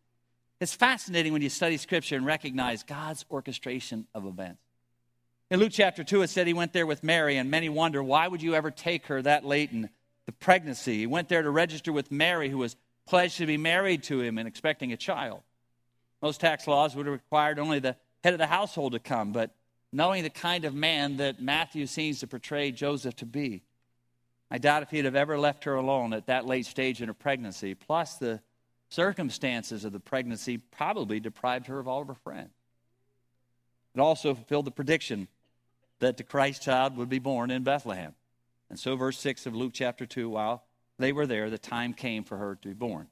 It's 0.60 0.74
fascinating 0.74 1.32
when 1.32 1.42
you 1.42 1.50
study 1.50 1.76
Scripture 1.76 2.16
and 2.16 2.26
recognize 2.26 2.82
God's 2.82 3.24
orchestration 3.30 4.06
of 4.14 4.26
events. 4.26 4.60
In 5.50 5.60
Luke 5.60 5.72
chapter 5.72 6.04
2, 6.04 6.20
it 6.20 6.28
said 6.28 6.46
he 6.46 6.52
went 6.52 6.74
there 6.74 6.86
with 6.86 7.02
Mary, 7.02 7.38
and 7.38 7.50
many 7.50 7.70
wonder, 7.70 8.02
why 8.02 8.28
would 8.28 8.42
you 8.42 8.54
ever 8.54 8.70
take 8.70 9.06
her 9.06 9.22
that 9.22 9.46
late 9.46 9.72
in 9.72 9.88
the 10.26 10.32
pregnancy? 10.32 10.98
He 10.98 11.06
went 11.06 11.30
there 11.30 11.40
to 11.40 11.48
register 11.48 11.90
with 11.90 12.12
Mary, 12.12 12.50
who 12.50 12.58
was 12.58 12.76
pledged 13.06 13.38
to 13.38 13.46
be 13.46 13.56
married 13.56 14.02
to 14.04 14.20
him 14.20 14.36
and 14.36 14.46
expecting 14.46 14.92
a 14.92 14.96
child. 14.98 15.40
Most 16.20 16.42
tax 16.42 16.66
laws 16.66 16.94
would 16.94 17.06
have 17.06 17.14
required 17.14 17.58
only 17.58 17.78
the 17.78 17.96
head 18.22 18.34
of 18.34 18.38
the 18.38 18.46
household 18.46 18.92
to 18.92 18.98
come, 18.98 19.32
but 19.32 19.54
knowing 19.90 20.22
the 20.22 20.28
kind 20.28 20.66
of 20.66 20.74
man 20.74 21.16
that 21.16 21.40
Matthew 21.40 21.86
seems 21.86 22.20
to 22.20 22.26
portray 22.26 22.70
Joseph 22.70 23.16
to 23.16 23.26
be, 23.26 23.62
I 24.50 24.58
doubt 24.58 24.82
if 24.82 24.90
he'd 24.90 25.06
have 25.06 25.16
ever 25.16 25.38
left 25.38 25.64
her 25.64 25.76
alone 25.76 26.12
at 26.12 26.26
that 26.26 26.44
late 26.44 26.66
stage 26.66 27.00
in 27.00 27.08
her 27.08 27.14
pregnancy. 27.14 27.74
Plus, 27.74 28.16
the 28.16 28.42
circumstances 28.90 29.86
of 29.86 29.92
the 29.92 30.00
pregnancy 30.00 30.58
probably 30.58 31.20
deprived 31.20 31.68
her 31.68 31.78
of 31.78 31.88
all 31.88 32.02
of 32.02 32.08
her 32.08 32.14
friends. 32.14 32.50
It 33.94 34.00
also 34.00 34.34
fulfilled 34.34 34.66
the 34.66 34.70
prediction 34.70 35.26
that 36.00 36.16
the 36.16 36.22
Christ 36.22 36.62
child 36.62 36.96
would 36.96 37.08
be 37.08 37.18
born 37.18 37.50
in 37.50 37.64
Bethlehem. 37.64 38.14
And 38.70 38.78
so, 38.78 38.96
verse 38.96 39.18
6 39.18 39.46
of 39.46 39.54
Luke 39.54 39.72
chapter 39.74 40.06
2, 40.06 40.28
while 40.30 40.64
they 40.98 41.12
were 41.12 41.26
there, 41.26 41.50
the 41.50 41.58
time 41.58 41.94
came 41.94 42.24
for 42.24 42.36
her 42.36 42.56
to 42.56 42.68
be 42.68 42.74
born. 42.74 43.08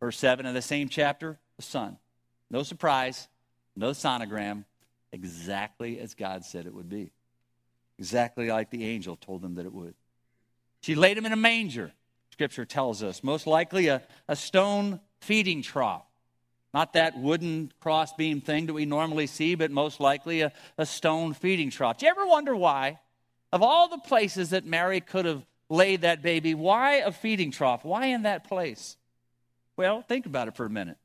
Verse 0.00 0.16
7 0.18 0.46
of 0.46 0.54
the 0.54 0.62
same 0.62 0.88
chapter, 0.88 1.38
the 1.56 1.62
son. 1.62 1.98
No 2.50 2.62
surprise, 2.62 3.28
no 3.76 3.90
sonogram, 3.90 4.64
exactly 5.12 5.98
as 5.98 6.14
God 6.14 6.44
said 6.44 6.66
it 6.66 6.74
would 6.74 6.88
be. 6.88 7.10
Exactly 7.98 8.48
like 8.48 8.70
the 8.70 8.84
angel 8.84 9.16
told 9.16 9.42
them 9.42 9.56
that 9.56 9.66
it 9.66 9.72
would. 9.72 9.94
She 10.80 10.94
laid 10.94 11.18
him 11.18 11.26
in 11.26 11.32
a 11.32 11.36
manger, 11.36 11.92
scripture 12.30 12.64
tells 12.64 13.02
us, 13.02 13.24
most 13.24 13.46
likely 13.46 13.88
a, 13.88 14.02
a 14.28 14.36
stone 14.36 15.00
feeding 15.20 15.62
trough. 15.62 16.07
Not 16.78 16.92
that 16.92 17.18
wooden 17.18 17.72
crossbeam 17.80 18.40
thing 18.40 18.66
that 18.66 18.72
we 18.72 18.84
normally 18.86 19.26
see, 19.26 19.56
but 19.56 19.72
most 19.72 19.98
likely 19.98 20.42
a, 20.42 20.52
a 20.78 20.86
stone 20.86 21.34
feeding 21.34 21.70
trough. 21.70 21.98
Do 21.98 22.06
you 22.06 22.10
ever 22.12 22.24
wonder 22.24 22.54
why? 22.54 23.00
Of 23.52 23.62
all 23.62 23.88
the 23.88 23.98
places 23.98 24.50
that 24.50 24.64
Mary 24.64 25.00
could 25.00 25.24
have 25.24 25.44
laid 25.68 26.02
that 26.02 26.22
baby, 26.22 26.54
why 26.54 26.98
a 26.98 27.10
feeding 27.10 27.50
trough? 27.50 27.84
Why 27.84 28.06
in 28.06 28.22
that 28.22 28.46
place? 28.46 28.96
Well, 29.76 30.02
think 30.02 30.24
about 30.26 30.46
it 30.46 30.54
for 30.54 30.66
a 30.66 30.70
minute. 30.70 30.98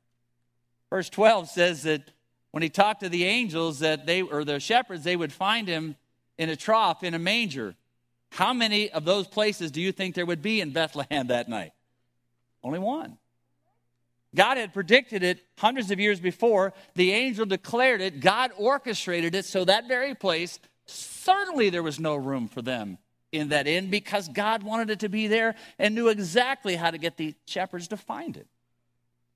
Verse 0.90 1.10
12 1.10 1.48
says 1.48 1.82
that 1.82 2.08
when 2.52 2.62
he 2.62 2.68
talked 2.68 3.00
to 3.00 3.08
the 3.08 3.24
angels 3.24 3.80
that 3.80 4.06
they 4.06 4.22
or 4.22 4.44
the 4.44 4.60
shepherds, 4.60 5.02
they 5.02 5.16
would 5.16 5.32
find 5.32 5.66
him 5.66 5.96
in 6.38 6.50
a 6.50 6.56
trough 6.56 7.02
in 7.02 7.14
a 7.14 7.18
manger. 7.18 7.74
How 8.30 8.52
many 8.52 8.92
of 8.92 9.04
those 9.04 9.26
places 9.26 9.72
do 9.72 9.80
you 9.80 9.90
think 9.90 10.14
there 10.14 10.24
would 10.24 10.40
be 10.40 10.60
in 10.60 10.70
Bethlehem 10.70 11.26
that 11.26 11.48
night? 11.48 11.72
Only 12.62 12.78
one. 12.78 13.18
God 14.34 14.56
had 14.56 14.74
predicted 14.74 15.22
it 15.22 15.44
hundreds 15.58 15.90
of 15.90 16.00
years 16.00 16.20
before. 16.20 16.72
The 16.94 17.12
angel 17.12 17.46
declared 17.46 18.00
it. 18.00 18.20
God 18.20 18.50
orchestrated 18.56 19.34
it. 19.34 19.44
So, 19.44 19.64
that 19.64 19.86
very 19.88 20.14
place, 20.14 20.58
certainly 20.86 21.70
there 21.70 21.82
was 21.82 22.00
no 22.00 22.16
room 22.16 22.48
for 22.48 22.62
them 22.62 22.98
in 23.32 23.48
that 23.48 23.66
inn 23.66 23.90
because 23.90 24.28
God 24.28 24.62
wanted 24.62 24.90
it 24.90 25.00
to 25.00 25.08
be 25.08 25.26
there 25.26 25.54
and 25.78 25.94
knew 25.94 26.08
exactly 26.08 26.76
how 26.76 26.90
to 26.90 26.98
get 26.98 27.16
the 27.16 27.34
shepherds 27.46 27.88
to 27.88 27.96
find 27.96 28.36
it. 28.36 28.46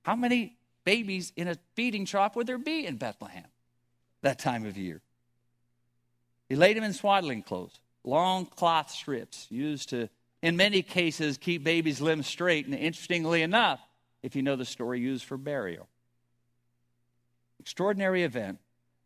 How 0.03 0.15
many 0.15 0.57
babies 0.85 1.33
in 1.35 1.47
a 1.47 1.57
feeding 1.75 2.05
trough 2.05 2.35
would 2.35 2.47
there 2.47 2.57
be 2.57 2.85
in 2.85 2.97
Bethlehem 2.97 3.45
that 4.21 4.39
time 4.39 4.65
of 4.65 4.77
year? 4.77 5.01
He 6.47 6.55
laid 6.55 6.77
them 6.77 6.83
in 6.83 6.93
swaddling 6.93 7.43
clothes, 7.43 7.79
long 8.03 8.45
cloth 8.45 8.89
strips 8.89 9.47
used 9.49 9.89
to, 9.89 10.09
in 10.41 10.57
many 10.57 10.81
cases, 10.81 11.37
keep 11.37 11.63
babies' 11.63 12.01
limbs 12.01 12.25
straight. 12.25 12.65
And 12.65 12.73
interestingly 12.73 13.43
enough, 13.43 13.79
if 14.23 14.35
you 14.35 14.41
know 14.41 14.55
the 14.55 14.65
story, 14.65 14.99
used 14.99 15.25
for 15.25 15.37
burial. 15.37 15.87
Extraordinary 17.59 18.23
event 18.23 18.59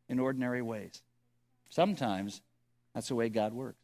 in 0.10 0.20
ordinary 0.20 0.62
ways. 0.62 1.02
Sometimes 1.70 2.42
that's 2.94 3.08
the 3.08 3.16
way 3.16 3.30
God 3.30 3.54
works. 3.54 3.80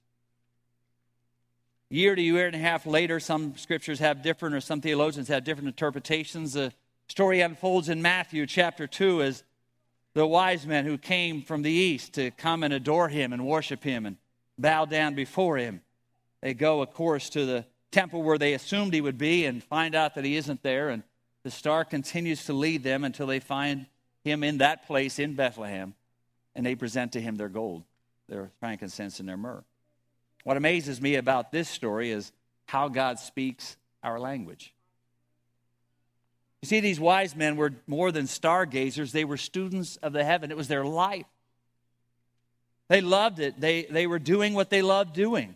Year 1.89 2.13
to 2.13 2.21
year 2.21 2.45
and 2.45 2.55
a 2.55 2.59
half 2.59 2.85
later, 2.85 3.19
some 3.19 3.57
scriptures 3.57 3.97
have 3.97 4.21
different, 4.21 4.53
or 4.53 4.61
some 4.61 4.79
theologians 4.79 5.27
have 5.27 5.43
different 5.43 5.69
interpretations. 5.69 6.53
The 6.53 6.71
story 7.07 7.41
unfolds 7.41 7.89
in 7.89 8.03
Matthew 8.03 8.45
chapter 8.45 8.85
2 8.85 9.23
as 9.23 9.43
the 10.13 10.27
wise 10.27 10.67
men 10.67 10.85
who 10.85 10.99
came 10.99 11.41
from 11.41 11.63
the 11.63 11.71
east 11.71 12.13
to 12.13 12.29
come 12.31 12.61
and 12.61 12.73
adore 12.73 13.09
him 13.09 13.33
and 13.33 13.45
worship 13.45 13.83
him 13.83 14.05
and 14.05 14.17
bow 14.59 14.85
down 14.85 15.15
before 15.15 15.57
him. 15.57 15.81
They 16.41 16.53
go, 16.53 16.81
of 16.81 16.93
course, 16.93 17.29
to 17.31 17.45
the 17.45 17.65
temple 17.91 18.21
where 18.21 18.37
they 18.37 18.53
assumed 18.53 18.93
he 18.93 19.01
would 19.01 19.17
be 19.17 19.45
and 19.45 19.63
find 19.63 19.95
out 19.95 20.13
that 20.13 20.25
he 20.25 20.35
isn't 20.35 20.61
there. 20.61 20.89
And 20.89 21.01
the 21.49 21.55
star 21.55 21.83
continues 21.83 22.45
to 22.45 22.53
lead 22.53 22.83
them 22.83 23.03
until 23.03 23.25
they 23.25 23.39
find 23.39 23.87
him 24.23 24.43
in 24.43 24.59
that 24.59 24.85
place 24.85 25.17
in 25.17 25.33
Bethlehem, 25.33 25.95
and 26.53 26.63
they 26.63 26.75
present 26.75 27.13
to 27.13 27.19
him 27.19 27.37
their 27.37 27.49
gold, 27.49 27.85
their 28.27 28.51
frankincense, 28.59 29.19
and 29.19 29.27
their 29.27 29.35
myrrh. 29.35 29.63
What 30.43 30.57
amazes 30.57 31.01
me 31.01 31.15
about 31.15 31.51
this 31.51 31.67
story 31.67 32.11
is 32.11 32.31
how 32.67 32.87
God 32.87 33.17
speaks 33.17 33.77
our 34.03 34.19
language. 34.19 34.75
You 36.61 36.67
see, 36.67 36.81
these 36.81 36.99
wise 36.99 37.35
men 37.35 37.57
were 37.57 37.73
more 37.87 38.11
than 38.11 38.27
stargazers, 38.27 39.11
they 39.11 39.25
were 39.25 39.35
students 39.35 39.95
of 40.03 40.13
the 40.13 40.23
heaven. 40.23 40.51
It 40.51 40.57
was 40.57 40.67
their 40.67 40.85
life. 40.85 41.25
They 42.89 43.01
loved 43.01 43.39
it, 43.39 43.59
they, 43.59 43.85
they 43.85 44.05
were 44.05 44.19
doing 44.19 44.53
what 44.53 44.69
they 44.69 44.83
loved 44.83 45.15
doing. 45.15 45.55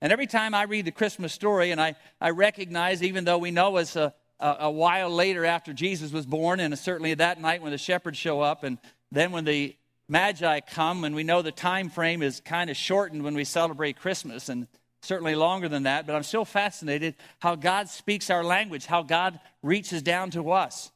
And 0.00 0.12
every 0.12 0.28
time 0.28 0.54
I 0.54 0.62
read 0.62 0.84
the 0.84 0.92
Christmas 0.92 1.32
story, 1.32 1.72
and 1.72 1.80
I, 1.80 1.96
I 2.20 2.30
recognize, 2.30 3.02
even 3.02 3.24
though 3.24 3.38
we 3.38 3.50
know 3.50 3.76
it's 3.78 3.96
a, 3.96 4.14
a, 4.44 4.70
while 4.70 5.10
later 5.10 5.44
after 5.44 5.72
Jesus 5.72 6.12
was 6.12 6.26
born, 6.26 6.60
and 6.60 6.78
certainly 6.78 7.14
that 7.14 7.40
night 7.40 7.62
when 7.62 7.72
the 7.72 7.78
shepherds 7.78 8.18
show 8.18 8.40
up, 8.40 8.62
and 8.62 8.78
then 9.10 9.32
when 9.32 9.44
the 9.44 9.74
Magi 10.08 10.60
come, 10.60 11.04
and 11.04 11.14
we 11.14 11.24
know 11.24 11.40
the 11.40 11.50
time 11.50 11.88
frame 11.88 12.22
is 12.22 12.40
kind 12.40 12.68
of 12.68 12.76
shortened 12.76 13.22
when 13.22 13.34
we 13.34 13.44
celebrate 13.44 13.98
Christmas, 13.98 14.50
and 14.50 14.66
certainly 15.00 15.34
longer 15.34 15.68
than 15.68 15.84
that, 15.84 16.06
but 16.06 16.14
I'm 16.14 16.22
still 16.22 16.44
fascinated 16.44 17.14
how 17.38 17.54
God 17.54 17.88
speaks 17.88 18.28
our 18.30 18.44
language, 18.44 18.86
how 18.86 19.02
God 19.02 19.40
reaches 19.62 20.02
down 20.02 20.30
to 20.32 20.52
us. 20.52 20.90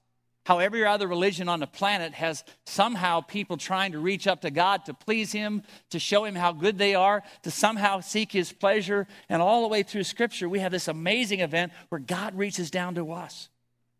How 0.48 0.60
every 0.60 0.82
other 0.82 1.06
religion 1.06 1.46
on 1.50 1.60
the 1.60 1.66
planet 1.66 2.14
has 2.14 2.42
somehow 2.64 3.20
people 3.20 3.58
trying 3.58 3.92
to 3.92 3.98
reach 3.98 4.26
up 4.26 4.40
to 4.40 4.50
God 4.50 4.86
to 4.86 4.94
please 4.94 5.30
Him, 5.30 5.62
to 5.90 5.98
show 5.98 6.24
Him 6.24 6.34
how 6.34 6.52
good 6.52 6.78
they 6.78 6.94
are, 6.94 7.22
to 7.42 7.50
somehow 7.50 8.00
seek 8.00 8.32
His 8.32 8.50
pleasure. 8.50 9.06
And 9.28 9.42
all 9.42 9.60
the 9.60 9.68
way 9.68 9.82
through 9.82 10.04
Scripture, 10.04 10.48
we 10.48 10.60
have 10.60 10.72
this 10.72 10.88
amazing 10.88 11.40
event 11.40 11.74
where 11.90 11.98
God 11.98 12.34
reaches 12.34 12.70
down 12.70 12.94
to 12.94 13.12
us. 13.12 13.50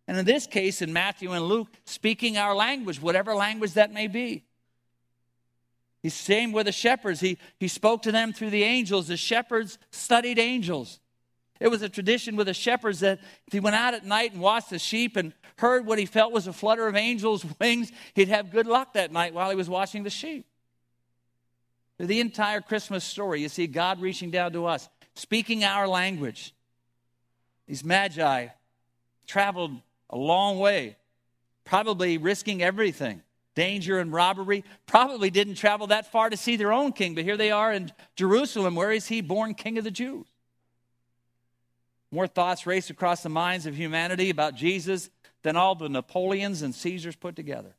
And 0.06 0.16
in 0.16 0.24
this 0.24 0.46
case, 0.46 0.80
in 0.80 0.90
Matthew 0.90 1.32
and 1.32 1.44
Luke, 1.44 1.68
speaking 1.84 2.38
our 2.38 2.54
language, 2.54 3.02
whatever 3.02 3.34
language 3.34 3.74
that 3.74 3.92
may 3.92 4.06
be. 4.06 4.44
He's 6.02 6.14
same 6.14 6.52
with 6.52 6.64
the 6.64 6.72
shepherds. 6.72 7.20
He, 7.20 7.36
he 7.60 7.68
spoke 7.68 8.00
to 8.04 8.10
them 8.10 8.32
through 8.32 8.50
the 8.50 8.62
angels. 8.62 9.08
The 9.08 9.18
shepherds 9.18 9.78
studied 9.90 10.38
angels. 10.38 10.98
It 11.60 11.68
was 11.68 11.82
a 11.82 11.88
tradition 11.88 12.36
with 12.36 12.46
the 12.46 12.54
shepherds 12.54 13.00
that 13.00 13.20
if 13.46 13.52
he 13.52 13.60
went 13.60 13.76
out 13.76 13.94
at 13.94 14.04
night 14.04 14.32
and 14.32 14.40
watched 14.40 14.70
the 14.70 14.78
sheep 14.78 15.16
and 15.16 15.32
heard 15.56 15.86
what 15.86 15.98
he 15.98 16.06
felt 16.06 16.32
was 16.32 16.46
a 16.46 16.52
flutter 16.52 16.86
of 16.86 16.94
angels' 16.94 17.44
wings, 17.60 17.90
he'd 18.14 18.28
have 18.28 18.50
good 18.50 18.66
luck 18.66 18.94
that 18.94 19.12
night 19.12 19.34
while 19.34 19.50
he 19.50 19.56
was 19.56 19.68
watching 19.68 20.02
the 20.02 20.10
sheep. 20.10 20.46
The 21.98 22.20
entire 22.20 22.60
Christmas 22.60 23.02
story, 23.02 23.42
you 23.42 23.48
see 23.48 23.66
God 23.66 24.00
reaching 24.00 24.30
down 24.30 24.52
to 24.52 24.66
us, 24.66 24.88
speaking 25.14 25.64
our 25.64 25.88
language. 25.88 26.54
These 27.66 27.84
magi 27.84 28.48
traveled 29.26 29.80
a 30.08 30.16
long 30.16 30.60
way, 30.60 30.96
probably 31.64 32.18
risking 32.18 32.62
everything 32.62 33.22
danger 33.58 33.98
and 33.98 34.12
robbery, 34.12 34.62
probably 34.86 35.30
didn't 35.30 35.56
travel 35.56 35.88
that 35.88 36.12
far 36.12 36.30
to 36.30 36.36
see 36.36 36.54
their 36.54 36.72
own 36.72 36.92
king, 36.92 37.16
but 37.16 37.24
here 37.24 37.36
they 37.36 37.50
are 37.50 37.72
in 37.72 37.90
Jerusalem. 38.14 38.76
Where 38.76 38.92
is 38.92 39.08
he 39.08 39.20
born 39.20 39.54
king 39.54 39.78
of 39.78 39.82
the 39.82 39.90
Jews? 39.90 40.26
More 42.10 42.26
thoughts 42.26 42.66
race 42.66 42.90
across 42.90 43.22
the 43.22 43.28
minds 43.28 43.66
of 43.66 43.76
humanity 43.76 44.30
about 44.30 44.54
Jesus 44.54 45.10
than 45.42 45.56
all 45.56 45.74
the 45.74 45.88
Napoleons 45.88 46.62
and 46.62 46.74
Caesars 46.74 47.16
put 47.16 47.36
together. 47.36 47.74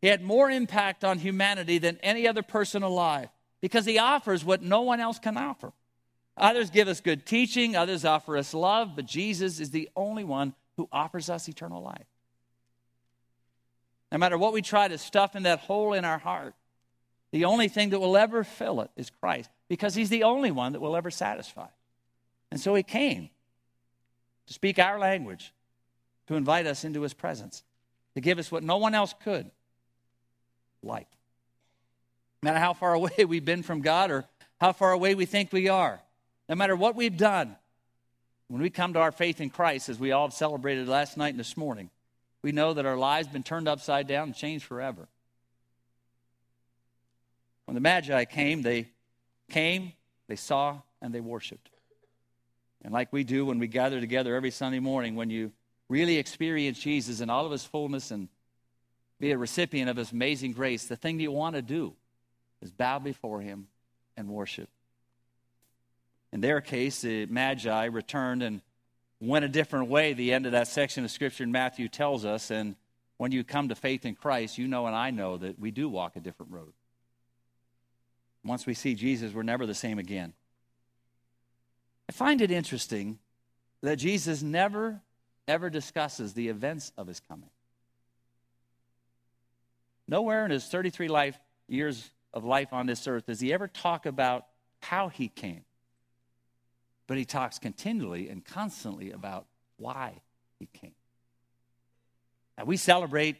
He 0.00 0.08
had 0.08 0.22
more 0.22 0.50
impact 0.50 1.04
on 1.04 1.18
humanity 1.18 1.78
than 1.78 1.98
any 2.02 2.26
other 2.26 2.42
person 2.42 2.82
alive 2.82 3.28
because 3.60 3.84
he 3.84 3.98
offers 3.98 4.44
what 4.44 4.62
no 4.62 4.82
one 4.82 5.00
else 5.00 5.18
can 5.18 5.36
offer. 5.36 5.72
Others 6.36 6.70
give 6.70 6.88
us 6.88 7.00
good 7.00 7.26
teaching, 7.26 7.76
others 7.76 8.04
offer 8.04 8.36
us 8.36 8.54
love, 8.54 8.96
but 8.96 9.04
Jesus 9.04 9.60
is 9.60 9.70
the 9.70 9.90
only 9.94 10.24
one 10.24 10.54
who 10.76 10.88
offers 10.90 11.28
us 11.28 11.48
eternal 11.48 11.82
life. 11.82 12.06
No 14.10 14.18
matter 14.18 14.38
what 14.38 14.52
we 14.52 14.62
try 14.62 14.88
to 14.88 14.96
stuff 14.96 15.36
in 15.36 15.42
that 15.42 15.60
hole 15.60 15.92
in 15.92 16.04
our 16.04 16.18
heart, 16.18 16.54
the 17.32 17.44
only 17.44 17.68
thing 17.68 17.90
that 17.90 18.00
will 18.00 18.16
ever 18.16 18.42
fill 18.42 18.80
it 18.80 18.90
is 18.96 19.10
Christ 19.10 19.50
because 19.68 19.94
he's 19.94 20.08
the 20.08 20.24
only 20.24 20.50
one 20.50 20.72
that 20.72 20.80
will 20.80 20.96
ever 20.96 21.10
satisfy. 21.10 21.68
And 22.50 22.60
so 22.60 22.74
he 22.74 22.82
came 22.82 23.30
to 24.46 24.52
speak 24.52 24.78
our 24.78 24.98
language, 24.98 25.52
to 26.26 26.34
invite 26.34 26.66
us 26.66 26.84
into 26.84 27.02
his 27.02 27.14
presence, 27.14 27.62
to 28.14 28.20
give 28.20 28.38
us 28.38 28.50
what 28.50 28.62
no 28.62 28.78
one 28.78 28.94
else 28.94 29.14
could 29.22 29.50
life. 30.82 31.06
No 32.42 32.48
matter 32.48 32.58
how 32.58 32.72
far 32.72 32.94
away 32.94 33.24
we've 33.26 33.44
been 33.44 33.62
from 33.62 33.80
God 33.80 34.10
or 34.10 34.24
how 34.60 34.72
far 34.72 34.92
away 34.92 35.14
we 35.14 35.26
think 35.26 35.52
we 35.52 35.68
are, 35.68 36.00
no 36.48 36.54
matter 36.54 36.74
what 36.74 36.96
we've 36.96 37.16
done, 37.16 37.56
when 38.48 38.60
we 38.60 38.70
come 38.70 38.94
to 38.94 38.98
our 38.98 39.12
faith 39.12 39.40
in 39.40 39.50
Christ, 39.50 39.88
as 39.88 40.00
we 40.00 40.10
all 40.10 40.30
celebrated 40.30 40.88
last 40.88 41.16
night 41.16 41.28
and 41.28 41.38
this 41.38 41.56
morning, 41.56 41.88
we 42.42 42.50
know 42.50 42.74
that 42.74 42.86
our 42.86 42.96
lives 42.96 43.28
have 43.28 43.32
been 43.32 43.44
turned 43.44 43.68
upside 43.68 44.08
down 44.08 44.28
and 44.28 44.34
changed 44.34 44.64
forever. 44.64 45.06
When 47.66 47.76
the 47.76 47.80
Magi 47.80 48.24
came, 48.24 48.62
they 48.62 48.88
came, 49.48 49.92
they 50.26 50.34
saw, 50.34 50.80
and 51.00 51.14
they 51.14 51.20
worshiped. 51.20 51.70
And 52.82 52.92
like 52.92 53.12
we 53.12 53.24
do 53.24 53.46
when 53.46 53.58
we 53.58 53.66
gather 53.66 54.00
together 54.00 54.34
every 54.34 54.50
Sunday 54.50 54.78
morning, 54.78 55.16
when 55.16 55.30
you 55.30 55.52
really 55.88 56.16
experience 56.16 56.78
Jesus 56.78 57.20
in 57.20 57.30
all 57.30 57.44
of 57.44 57.52
his 57.52 57.64
fullness 57.64 58.10
and 58.10 58.28
be 59.18 59.32
a 59.32 59.38
recipient 59.38 59.90
of 59.90 59.96
his 59.96 60.12
amazing 60.12 60.52
grace, 60.52 60.86
the 60.86 60.96
thing 60.96 61.16
that 61.18 61.22
you 61.22 61.32
want 61.32 61.56
to 61.56 61.62
do 61.62 61.94
is 62.62 62.70
bow 62.70 62.98
before 62.98 63.40
him 63.40 63.66
and 64.16 64.28
worship. 64.28 64.68
In 66.32 66.40
their 66.40 66.60
case, 66.60 67.02
the 67.02 67.26
Magi 67.26 67.84
returned 67.86 68.42
and 68.42 68.60
went 69.20 69.44
a 69.44 69.48
different 69.48 69.88
way. 69.88 70.12
The 70.12 70.32
end 70.32 70.46
of 70.46 70.52
that 70.52 70.68
section 70.68 71.04
of 71.04 71.10
Scripture 71.10 71.44
in 71.44 71.52
Matthew 71.52 71.88
tells 71.88 72.24
us. 72.24 72.50
And 72.50 72.76
when 73.16 73.32
you 73.32 73.44
come 73.44 73.68
to 73.68 73.74
faith 73.74 74.06
in 74.06 74.14
Christ, 74.14 74.56
you 74.56 74.68
know 74.68 74.86
and 74.86 74.96
I 74.96 75.10
know 75.10 75.36
that 75.36 75.58
we 75.58 75.70
do 75.70 75.88
walk 75.88 76.16
a 76.16 76.20
different 76.20 76.52
road. 76.52 76.72
Once 78.44 78.64
we 78.64 78.74
see 78.74 78.94
Jesus, 78.94 79.34
we're 79.34 79.42
never 79.42 79.66
the 79.66 79.74
same 79.74 79.98
again. 79.98 80.32
I 82.10 82.12
find 82.12 82.40
it 82.40 82.50
interesting 82.50 83.20
that 83.82 83.94
Jesus 83.94 84.42
never, 84.42 85.00
ever 85.46 85.70
discusses 85.70 86.34
the 86.34 86.48
events 86.48 86.90
of 86.96 87.06
his 87.06 87.20
coming. 87.20 87.50
Nowhere 90.08 90.44
in 90.44 90.50
his 90.50 90.66
33 90.66 91.06
life, 91.06 91.38
years 91.68 92.10
of 92.34 92.44
life 92.44 92.72
on 92.72 92.86
this 92.86 93.06
earth 93.06 93.26
does 93.26 93.38
he 93.38 93.52
ever 93.52 93.68
talk 93.68 94.06
about 94.06 94.46
how 94.80 95.06
he 95.06 95.28
came. 95.28 95.62
But 97.06 97.16
he 97.16 97.24
talks 97.24 97.60
continually 97.60 98.28
and 98.28 98.44
constantly 98.44 99.12
about 99.12 99.46
why 99.76 100.14
he 100.58 100.66
came. 100.66 100.96
Now, 102.58 102.64
we 102.64 102.76
celebrate 102.76 103.36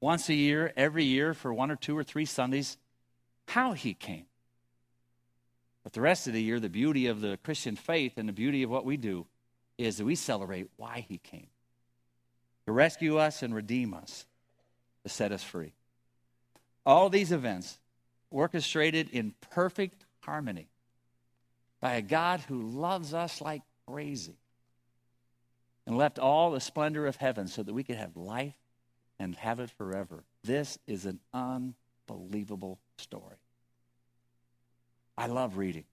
once 0.00 0.30
a 0.30 0.34
year, 0.34 0.72
every 0.78 1.04
year, 1.04 1.34
for 1.34 1.52
one 1.52 1.70
or 1.70 1.76
two 1.76 1.94
or 1.94 2.04
three 2.04 2.24
Sundays, 2.24 2.78
how 3.48 3.72
he 3.72 3.92
came. 3.92 4.27
But 5.84 5.92
the 5.92 6.00
rest 6.00 6.26
of 6.26 6.32
the 6.32 6.42
year, 6.42 6.60
the 6.60 6.68
beauty 6.68 7.06
of 7.06 7.20
the 7.20 7.38
Christian 7.42 7.76
faith 7.76 8.18
and 8.18 8.28
the 8.28 8.32
beauty 8.32 8.62
of 8.62 8.70
what 8.70 8.84
we 8.84 8.96
do 8.96 9.26
is 9.78 9.96
that 9.96 10.04
we 10.04 10.16
celebrate 10.16 10.68
why 10.76 11.06
he 11.08 11.18
came 11.18 11.46
to 12.66 12.72
rescue 12.72 13.16
us 13.16 13.42
and 13.42 13.54
redeem 13.54 13.94
us, 13.94 14.26
to 15.02 15.08
set 15.08 15.32
us 15.32 15.42
free. 15.42 15.72
All 16.84 17.08
these 17.08 17.32
events 17.32 17.78
orchestrated 18.30 19.08
in 19.08 19.34
perfect 19.50 20.04
harmony 20.20 20.68
by 21.80 21.94
a 21.94 22.02
God 22.02 22.40
who 22.40 22.60
loves 22.60 23.14
us 23.14 23.40
like 23.40 23.62
crazy 23.86 24.36
and 25.86 25.96
left 25.96 26.18
all 26.18 26.50
the 26.50 26.60
splendor 26.60 27.06
of 27.06 27.16
heaven 27.16 27.48
so 27.48 27.62
that 27.62 27.72
we 27.72 27.84
could 27.84 27.96
have 27.96 28.16
life 28.16 28.58
and 29.18 29.34
have 29.36 29.60
it 29.60 29.70
forever. 29.70 30.24
This 30.44 30.78
is 30.86 31.06
an 31.06 31.20
unbelievable 31.32 32.78
story. 32.98 33.36
I 35.18 35.26
love 35.26 35.56
reading. 35.56 35.84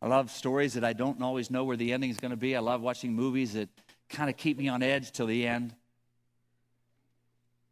I 0.00 0.06
love 0.06 0.30
stories 0.30 0.74
that 0.74 0.84
I 0.84 0.92
don't 0.92 1.20
always 1.20 1.50
know 1.50 1.64
where 1.64 1.76
the 1.76 1.92
ending 1.92 2.10
is 2.10 2.18
going 2.18 2.30
to 2.30 2.36
be. 2.36 2.54
I 2.54 2.60
love 2.60 2.80
watching 2.80 3.12
movies 3.12 3.54
that 3.54 3.68
kind 4.08 4.30
of 4.30 4.36
keep 4.36 4.56
me 4.56 4.68
on 4.68 4.80
edge 4.80 5.10
till 5.10 5.26
the 5.26 5.44
end. 5.44 5.74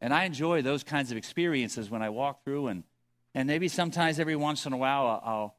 And 0.00 0.12
I 0.12 0.24
enjoy 0.24 0.62
those 0.62 0.82
kinds 0.82 1.12
of 1.12 1.16
experiences 1.16 1.88
when 1.88 2.02
I 2.02 2.10
walk 2.10 2.42
through, 2.42 2.66
and, 2.66 2.82
and 3.32 3.46
maybe 3.46 3.68
sometimes 3.68 4.18
every 4.18 4.34
once 4.34 4.66
in 4.66 4.72
a 4.72 4.76
while 4.76 5.06
I'll, 5.06 5.22
I'll 5.24 5.54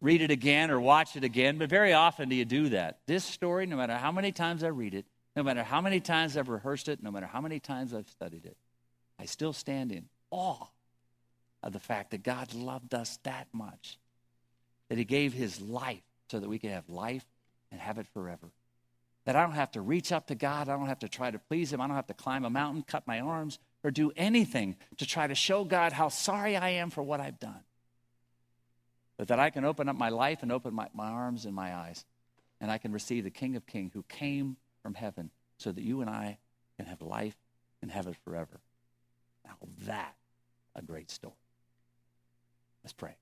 read 0.00 0.20
it 0.20 0.32
again 0.32 0.72
or 0.72 0.80
watch 0.80 1.14
it 1.14 1.22
again, 1.22 1.56
but 1.56 1.70
very 1.70 1.92
often 1.92 2.28
do 2.28 2.34
you 2.34 2.44
do 2.44 2.70
that. 2.70 2.98
This 3.06 3.24
story, 3.24 3.64
no 3.64 3.76
matter 3.76 3.94
how 3.94 4.10
many 4.10 4.32
times 4.32 4.64
I 4.64 4.68
read 4.68 4.94
it, 4.94 5.06
no 5.36 5.44
matter 5.44 5.62
how 5.62 5.80
many 5.80 6.00
times 6.00 6.36
I've 6.36 6.48
rehearsed 6.48 6.88
it, 6.88 7.00
no 7.00 7.12
matter 7.12 7.26
how 7.26 7.40
many 7.40 7.60
times 7.60 7.94
I've 7.94 8.08
studied 8.08 8.44
it, 8.44 8.56
I 9.20 9.26
still 9.26 9.52
stand 9.52 9.92
in 9.92 10.08
awe 10.32 10.66
of 11.62 11.72
the 11.72 11.78
fact 11.78 12.10
that 12.10 12.22
God 12.22 12.54
loved 12.54 12.92
us 12.92 13.18
that 13.22 13.46
much, 13.52 13.98
that 14.88 14.98
He 14.98 15.04
gave 15.04 15.32
His 15.32 15.60
life 15.60 16.02
so 16.30 16.40
that 16.40 16.48
we 16.48 16.58
could 16.58 16.70
have 16.70 16.88
life 16.88 17.24
and 17.70 17.80
have 17.80 17.98
it 17.98 18.06
forever. 18.12 18.50
That 19.24 19.36
I 19.36 19.42
don't 19.42 19.52
have 19.52 19.72
to 19.72 19.80
reach 19.80 20.12
up 20.12 20.28
to 20.28 20.34
God, 20.34 20.68
I 20.68 20.76
don't 20.76 20.86
have 20.86 21.00
to 21.00 21.08
try 21.08 21.30
to 21.30 21.38
please 21.38 21.72
Him, 21.72 21.80
I 21.80 21.86
don't 21.86 21.96
have 21.96 22.06
to 22.08 22.14
climb 22.14 22.44
a 22.44 22.50
mountain, 22.50 22.82
cut 22.82 23.06
my 23.06 23.20
arms, 23.20 23.58
or 23.82 23.90
do 23.90 24.12
anything 24.16 24.76
to 24.98 25.06
try 25.06 25.26
to 25.26 25.34
show 25.34 25.64
God 25.64 25.92
how 25.92 26.08
sorry 26.08 26.56
I 26.56 26.70
am 26.70 26.90
for 26.90 27.02
what 27.02 27.20
I've 27.20 27.40
done. 27.40 27.60
But 29.16 29.28
that 29.28 29.40
I 29.40 29.50
can 29.50 29.64
open 29.64 29.88
up 29.88 29.96
my 29.96 30.10
life 30.10 30.42
and 30.42 30.52
open 30.52 30.74
my, 30.74 30.88
my 30.94 31.08
arms 31.08 31.46
and 31.46 31.54
my 31.54 31.74
eyes, 31.74 32.04
and 32.60 32.70
I 32.70 32.78
can 32.78 32.92
receive 32.92 33.24
the 33.24 33.30
King 33.30 33.56
of 33.56 33.66
Kings 33.66 33.92
who 33.94 34.04
came 34.08 34.56
from 34.82 34.94
heaven 34.94 35.30
so 35.58 35.72
that 35.72 35.82
you 35.82 36.00
and 36.00 36.10
I 36.10 36.38
can 36.76 36.86
have 36.86 37.00
life 37.00 37.36
and 37.82 37.90
have 37.90 38.06
it 38.06 38.16
forever. 38.24 38.60
Now, 39.44 39.56
that 39.86 40.14
a 40.74 40.82
great 40.82 41.10
story. 41.10 41.34
Let's 42.84 42.92
pray. 42.92 43.16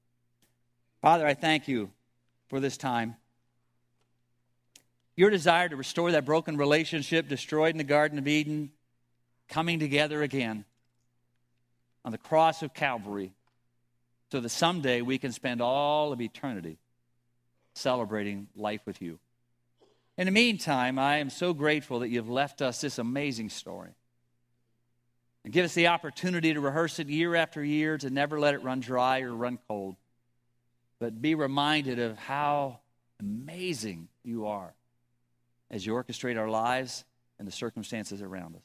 Father, 1.05 1.27
I 1.27 1.35
thank 1.35 1.69
you 1.69 1.90
for 2.49 2.61
this 2.61 2.79
time. 2.79 3.17
Your 5.17 5.29
desire 5.29 5.69
to 5.69 5.77
restore 5.77 6.12
that 6.12 6.25
broken 6.25 6.57
relationship 6.57 7.29
destroyed 7.29 7.73
in 7.73 7.77
the 7.77 7.85
Garden 7.85 8.19
of 8.19 8.27
Eden 8.27 8.71
coming 9.47 9.79
together 9.79 10.23
again 10.23 10.64
on 12.07 12.12
the 12.12 12.17
cross 12.17 12.62
of 12.62 12.73
Calvary 12.73 13.35
so 14.33 14.40
that 14.40 14.49
someday 14.49 15.03
we 15.03 15.19
can 15.19 15.31
spend 15.31 15.61
all 15.61 16.11
of 16.11 16.23
eternity 16.23 16.79
celebrating 17.75 18.49
life 18.57 18.81
with 18.87 19.03
you. 19.03 19.19
In 20.17 20.25
the 20.25 20.33
meantime, 20.33 20.99
I 20.99 21.19
am 21.19 21.29
so 21.29 21.53
grateful 21.53 21.99
that 21.99 22.09
you've 22.09 22.31
left 22.31 22.62
us 22.62 22.81
this 22.81 22.99
amazing 22.99 23.51
story. 23.51 23.90
And 25.45 25.53
give 25.53 25.67
us 25.67 25.75
the 25.75 25.88
opportunity 25.88 26.55
to 26.55 26.61
rehearse 26.62 26.99
it 26.99 27.11
year 27.11 27.35
after 27.35 27.62
year, 27.62 27.99
to 27.99 28.09
never 28.09 28.40
let 28.40 28.55
it 28.55 28.62
run 28.62 28.81
dry 28.81 29.21
or 29.21 29.35
run 29.35 29.59
cold, 29.69 29.97
but 30.98 31.20
be 31.20 31.35
reminded 31.35 31.98
of 31.98 32.18
how 32.18 32.80
amazing 33.20 34.09
you 34.22 34.46
are 34.46 34.74
as 35.70 35.85
you 35.85 35.92
orchestrate 35.92 36.38
our 36.38 36.48
lives 36.48 37.04
and 37.38 37.48
the 37.48 37.52
circumstances 37.52 38.22
around 38.22 38.54
us 38.57 38.62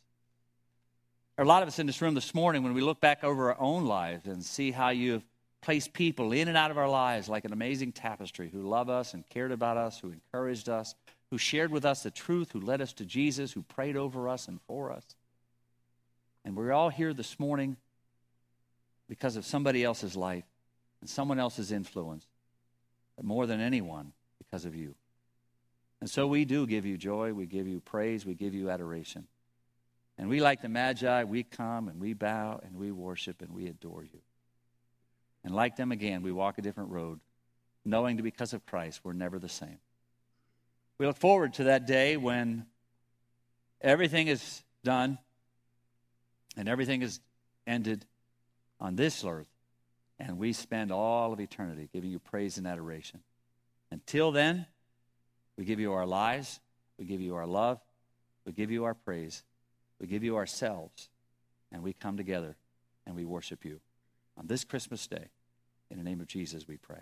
There 1.36 1.44
are 1.44 1.46
a 1.46 1.48
lot 1.48 1.64
of 1.64 1.68
us 1.68 1.80
in 1.80 1.88
this 1.88 2.02
room 2.02 2.14
this 2.14 2.34
morning 2.34 2.64
when 2.64 2.74
we 2.74 2.82
look 2.82 3.00
back 3.00 3.24
over 3.24 3.52
our 3.52 3.60
own 3.60 3.86
lives 3.86 4.28
and 4.28 4.44
see 4.44 4.72
how 4.72 4.90
you've 4.90 5.24
placed 5.62 5.94
people 5.94 6.32
in 6.32 6.48
and 6.48 6.56
out 6.56 6.72
of 6.72 6.78
our 6.78 6.90
lives 6.90 7.28
like 7.28 7.46
an 7.46 7.54
amazing 7.54 7.92
tapestry 7.92 8.50
who 8.50 8.62
love 8.62 8.90
us 8.90 9.14
and 9.14 9.28
cared 9.30 9.52
about 9.52 9.78
us, 9.78 10.00
who 10.00 10.12
encouraged 10.12 10.70
us, 10.70 10.96
who 11.32 11.38
shared 11.38 11.72
with 11.72 11.86
us 11.86 12.04
the 12.04 12.12
truth, 12.12 12.52
who 12.52 12.62
led 12.62 12.82
us 12.82 12.94
to 12.94 13.06
Jesus, 13.06 13.52
who 13.52 13.62
prayed 13.62 13.98
over 13.98 14.30
us 14.30 14.48
and 14.48 14.60
for 14.68 14.92
us. 14.92 15.04
And 16.46 16.56
we're 16.56 16.72
all 16.72 16.90
here 16.90 17.14
this 17.14 17.40
morning 17.40 17.78
because 19.08 19.36
of 19.36 19.46
somebody 19.46 19.84
else's 19.84 20.16
life 20.16 20.46
and 21.02 21.10
someone 21.10 21.40
else's 21.40 21.72
influence, 21.72 22.26
but 23.16 23.26
more 23.26 23.46
than 23.46 23.60
anyone, 23.60 24.14
because 24.38 24.66
of 24.66 24.76
you. 24.76 24.96
And 26.02 26.10
so 26.10 26.28
we 26.28 26.46
do 26.46 26.66
give 26.66 26.86
you 26.86 26.98
joy, 26.98 27.34
we 27.34 27.46
give 27.46 27.68
you 27.68 27.82
praise, 27.82 28.26
we 28.26 28.34
give 28.34 28.54
you 28.54 28.70
adoration. 28.70 29.28
And 30.18 30.30
we, 30.30 30.42
like 30.42 30.62
the 30.62 30.70
Magi, 30.70 31.24
we 31.24 31.44
come 31.44 31.88
and 31.88 32.00
we 32.00 32.14
bow 32.14 32.60
and 32.64 32.76
we 32.76 32.92
worship 32.92 33.42
and 33.42 33.52
we 33.52 33.68
adore 33.68 34.04
you. 34.04 34.20
And 35.44 35.56
like 35.56 35.78
them 35.78 35.92
again, 35.92 36.22
we 36.22 36.32
walk 36.32 36.58
a 36.58 36.62
different 36.62 36.90
road, 36.92 37.20
knowing 37.86 38.18
that 38.18 38.24
because 38.24 38.54
of 38.54 38.66
Christ, 38.66 39.02
we're 39.04 39.14
never 39.14 39.40
the 39.40 39.50
same. 39.50 39.80
We 40.98 41.06
look 41.06 41.18
forward 41.18 41.54
to 41.56 41.66
that 41.66 41.88
day 41.88 42.18
when 42.18 42.66
everything 43.82 44.28
is 44.28 44.64
done 44.84 45.18
and 46.58 46.68
everything 46.68 47.02
is 47.02 47.22
ended, 47.66 48.06
on 48.82 48.96
this 48.96 49.24
earth, 49.26 49.50
and 50.20 50.38
we 50.38 50.54
spend 50.54 50.92
all 50.92 51.32
of 51.32 51.40
eternity 51.40 51.90
giving 51.92 52.12
you 52.12 52.20
praise 52.20 52.58
and 52.58 52.68
adoration. 52.68 53.22
Until 53.92 54.32
then, 54.32 54.66
we 55.58 55.66
give 55.66 55.80
you 55.80 55.94
our 55.94 56.06
lives, 56.06 56.60
we 56.98 57.06
give 57.06 57.22
you 57.22 57.36
our 57.36 57.48
love, 57.48 57.80
we 58.46 58.52
give 58.52 58.72
you 58.72 58.84
our 58.84 58.94
praise, 58.94 59.44
we 60.00 60.08
give 60.08 60.24
you 60.24 60.36
ourselves, 60.36 61.10
and 61.72 61.84
we 61.84 61.94
come 61.94 62.18
together 62.18 62.56
and 63.06 63.16
we 63.16 63.26
worship 63.26 63.66
you 63.66 63.80
on 64.38 64.48
this 64.48 64.64
Christmas 64.64 65.08
day. 65.08 65.30
In 65.90 65.98
the 65.98 66.04
name 66.04 66.22
of 66.22 66.28
Jesus, 66.28 66.68
we 66.68 66.78
pray. 66.78 67.02